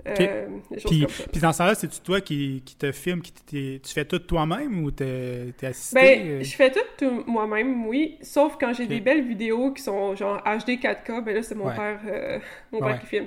[0.07, 0.46] Euh,
[0.84, 3.32] puis, puis, dans ce temps-là, c'est-tu toi qui, qui, te filme, qui
[3.80, 6.00] tu fais tout toi-même ou t'es es assisté?
[6.00, 6.42] Ben, euh?
[6.42, 8.18] je fais tout, moi-même, oui.
[8.20, 11.70] Sauf quand j'ai des belles vidéos qui sont genre HD 4K, ben là, c'est mon
[11.70, 12.38] père, euh,
[12.72, 13.26] mon père qui filme.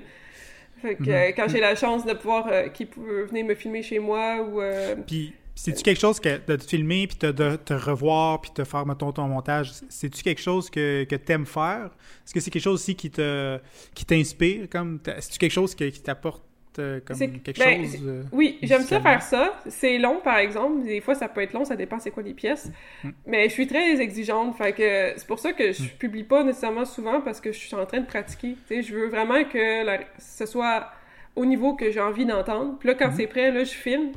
[0.82, 1.34] Fait que mhm.
[1.36, 4.62] quand j'ai la chance de pouvoir, qu'il peut venir me filmer chez moi ou...
[5.08, 8.86] Puis c'est-tu quelque chose que de te filmer, puis de te revoir, puis de faire,
[8.86, 11.86] mettons, ton montage, c'est-tu quelque chose que, que tu aimes faire?
[12.26, 13.58] Est-ce que c'est quelque chose aussi qui te
[13.94, 14.68] qui t'inspire?
[14.70, 16.44] comme C'est-tu quelque chose qui t'apporte
[16.76, 18.02] comme quelque ben, chose?
[18.06, 19.60] Euh, oui, j'aime ça faire ça.
[19.68, 20.84] C'est long, par exemple.
[20.84, 22.72] Des fois, ça peut être long, ça dépend c'est quoi les pièces.
[23.04, 23.10] Mm.
[23.26, 25.88] Mais je suis très exigeante, fait que c'est pour ça que je mm.
[26.00, 28.56] publie pas nécessairement souvent, parce que je suis en train de pratiquer.
[28.70, 29.86] je veux vraiment que
[30.18, 30.90] ce soit
[31.36, 32.78] au niveau que j'ai envie d'entendre.
[32.80, 33.16] Puis là, quand mm-hmm.
[33.18, 34.12] c'est prêt, là, je filme.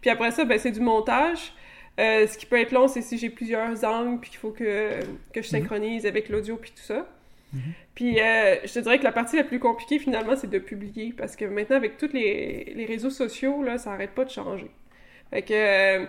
[0.00, 1.54] Puis après ça, ben, c'est du montage.
[2.00, 5.00] Euh, ce qui peut être long, c'est si j'ai plusieurs angles, puis qu'il faut que,
[5.32, 5.62] que je mhm.
[5.62, 7.06] synchronise avec l'audio, puis tout ça.
[7.54, 7.60] Mhm.
[7.94, 11.14] Puis euh, je te dirais que la partie la plus compliquée, finalement, c'est de publier.
[11.16, 14.70] Parce que maintenant, avec tous les, les réseaux sociaux, là, ça arrête pas de changer.
[15.30, 16.06] Fait que euh,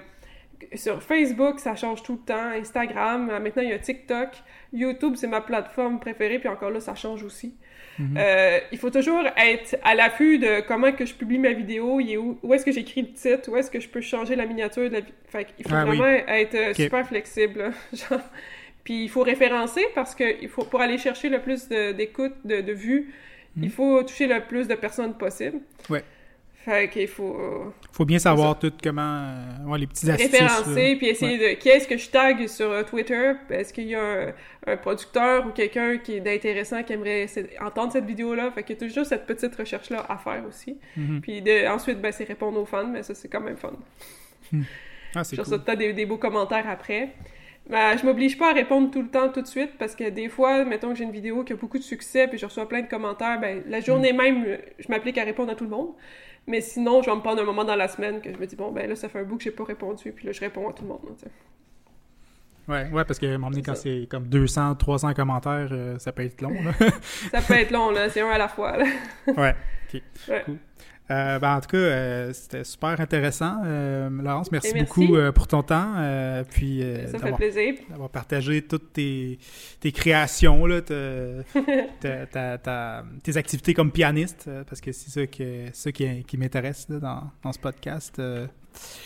[0.73, 2.49] sur Facebook, ça change tout le temps.
[2.59, 4.29] Instagram, maintenant, il y a TikTok.
[4.73, 7.55] YouTube, c'est ma plateforme préférée, puis encore là, ça change aussi.
[7.97, 8.17] Mhm.
[8.17, 12.39] Euh, il faut toujours être à l'affût de comment que je publie ma vidéo, où,
[12.43, 14.95] où est-ce que j'écris le titre, où est-ce que je peux changer la miniature de
[14.95, 17.71] la fait il faut ah vraiment être euh, super flexible.
[18.85, 22.61] Puis il faut référencer parce que il faut, pour aller chercher le plus d'écoute, de,
[22.61, 23.13] de, vues,
[23.57, 23.69] il mhm.
[23.69, 25.59] faut toucher le plus de personnes possible.
[25.89, 26.03] Ouais.
[26.65, 27.73] Fait qu'il faut...
[27.91, 29.35] faut bien savoir tout comment...
[29.71, 30.31] Euh, les petits astuces.
[30.31, 31.61] Référencer, puis essayer de...
[31.61, 33.33] Qu'est-ce que je tag sur euh, Twitter?
[33.51, 34.33] Est-ce qu'il y a
[34.65, 37.27] un, producteur ou quelqu'un qui est intéressant qui aimerait
[37.61, 38.49] entendre cette vidéo-là?
[38.49, 40.79] Fait qu'il y a toujours cette petite recherche-là à faire aussi.
[40.97, 41.19] Mm-hmm.
[41.21, 43.73] Puis de, ensuite, ben, c'est répondre aux fans, mais ça, c'est quand même fun.
[44.51, 44.61] Mm.
[45.13, 45.45] Ah, c'est cool.
[45.45, 47.09] ça, des, des beaux commentaires après.
[47.69, 50.29] Ben, je m'oblige pas à répondre tout le temps, tout de suite, parce que des
[50.29, 52.81] fois, mettons que j'ai une vidéo qui a beaucoup de succès, puis je reçois plein
[52.81, 54.17] de commentaires, ben, la journée mm.
[54.17, 55.93] même, je m'applique à répondre à tout le monde.
[56.47, 58.55] Mais sinon, je vais me prendre un moment dans la semaine que je me dis,
[58.55, 60.69] bon, ben là, ça fait un bout que j'ai pas répondu, puis là, je réponds
[60.69, 60.99] à tout le monde.
[62.67, 65.97] ouais, ouais, parce que à un moment donné, quand c'est comme 200, 300 commentaires, euh,
[65.97, 66.53] ça peut être long.
[66.53, 66.71] Là.
[67.31, 68.09] ça peut être long, là.
[68.09, 68.77] C'est un à la fois.
[68.77, 68.85] Là.
[69.25, 69.55] ouais,
[69.93, 70.01] ok.
[70.45, 70.57] Cool.
[71.11, 73.61] Euh, ben, en tout cas, euh, c'était super intéressant.
[73.63, 75.93] Euh, Laurence, merci, beaucoup pour ton temps.
[76.49, 77.75] puis, Ça fait plaisir.
[77.89, 79.37] D'avoir partagé toutes tes,
[79.79, 80.81] tes créations, là,
[83.23, 87.51] tes activités comme pianiste, parce que c'est ça, que, ça qui, qui m'intéresse dans, dans,
[87.51, 88.15] ce podcast.
[88.17, 88.49] Ben,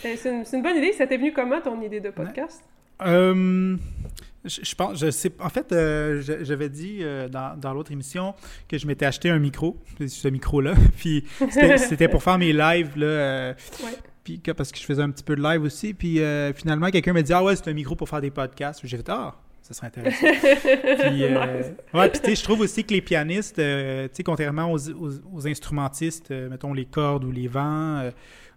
[0.03, 0.93] c'est une, une, bonne idée.
[0.93, 2.63] Ça t'est venu comment, ton idée de podcast?
[4.45, 5.31] Je, pense, je sais.
[5.39, 8.33] En fait, euh, j'avais dit euh, dans, dans l'autre émission
[8.69, 9.77] que je m'étais acheté un micro,
[10.07, 10.75] ce micro-là.
[10.97, 11.25] puis
[11.77, 13.05] c'était pour faire mes lives, là.
[13.05, 13.53] Euh,
[14.23, 15.93] puis parce que je faisais un petit peu de live aussi.
[15.93, 16.21] Puis
[16.55, 18.79] finalement, quelqu'un m'a dit Ah ouais, c'est un micro pour faire des podcasts.
[18.83, 20.27] J'ai fait Ah, ça serait intéressant.
[21.09, 21.25] puis,
[21.93, 23.61] ouais, je trouve aussi que les pianistes,
[24.23, 28.09] contrairement aux, aux, instrumentistes, mettons les cordes ou les vents,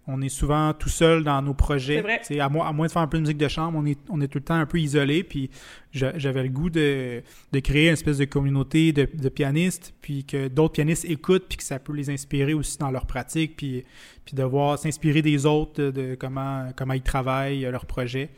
[0.09, 2.03] on est souvent tout seul dans nos projets.
[2.23, 3.99] C'est À, moins, à moins de faire un peu de musique de chambre, on est,
[4.09, 5.23] on est tout le temps un peu isolé.
[5.23, 5.49] Puis
[5.93, 7.23] j'avais le goût de,
[7.53, 11.59] de, créer une espèce de communauté de, de pianistes, puis que d'autres pianistes écoutent, puis
[11.59, 13.85] que ça peut les inspirer aussi dans leur pratique, puis,
[14.25, 18.31] puis de voir s'inspirer des autres de comment, comment ils travaillent leur projet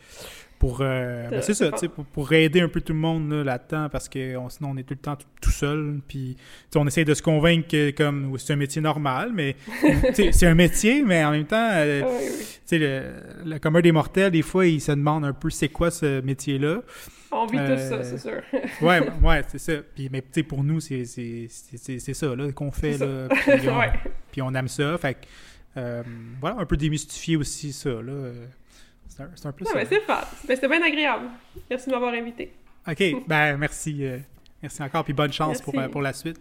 [0.64, 4.08] pour euh, ben, c'est ça, pour, pour, aider un peu tout le monde là-dedans parce
[4.08, 6.38] que sinon on est tout le temps tout, seul puis
[6.74, 9.56] on essaie de se convaincre que comme c'est un métier normal mais
[10.14, 13.02] c'est un métier mais en même temps euh, ah le,
[13.44, 16.58] le commun des mortels des fois ils se demandent un peu c'est quoi ce métier
[16.58, 16.80] là
[17.36, 18.42] on vit tout ça, c'est sûr.
[18.80, 19.72] ouais, ouais, c'est ça.
[19.92, 22.96] Puis, mais pour nous, c'est ça qu'on fait.
[22.96, 23.80] Là, puis, on,
[24.30, 24.96] puis, on, aime ça.
[24.98, 25.16] Fait
[25.76, 26.04] euh,
[26.40, 27.90] voilà, un peu démystifier aussi ça.
[27.90, 28.30] Là.
[29.16, 29.84] C'est un, peu ça.
[29.88, 30.20] c'est fun.
[30.48, 31.26] Ben, c'était bien agréable.
[31.70, 32.52] Merci de m'avoir invité.
[32.88, 33.02] OK.
[33.28, 34.04] ben, merci.
[34.04, 34.18] Euh,
[34.60, 35.04] merci encore.
[35.04, 36.40] Puis bonne chance pour, euh, pour la suite.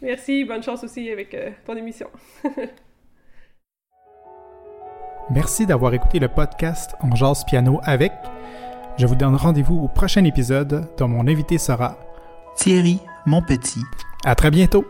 [0.00, 0.44] Merci.
[0.44, 2.08] Bonne chance aussi avec euh, ton émission.
[5.30, 8.12] merci d'avoir écouté le podcast En jazz piano avec.
[8.96, 11.98] Je vous donne rendez-vous au prochain épisode dont mon invité sera
[12.56, 13.00] Thierry
[13.46, 13.82] petit.
[14.24, 14.86] À très bientôt.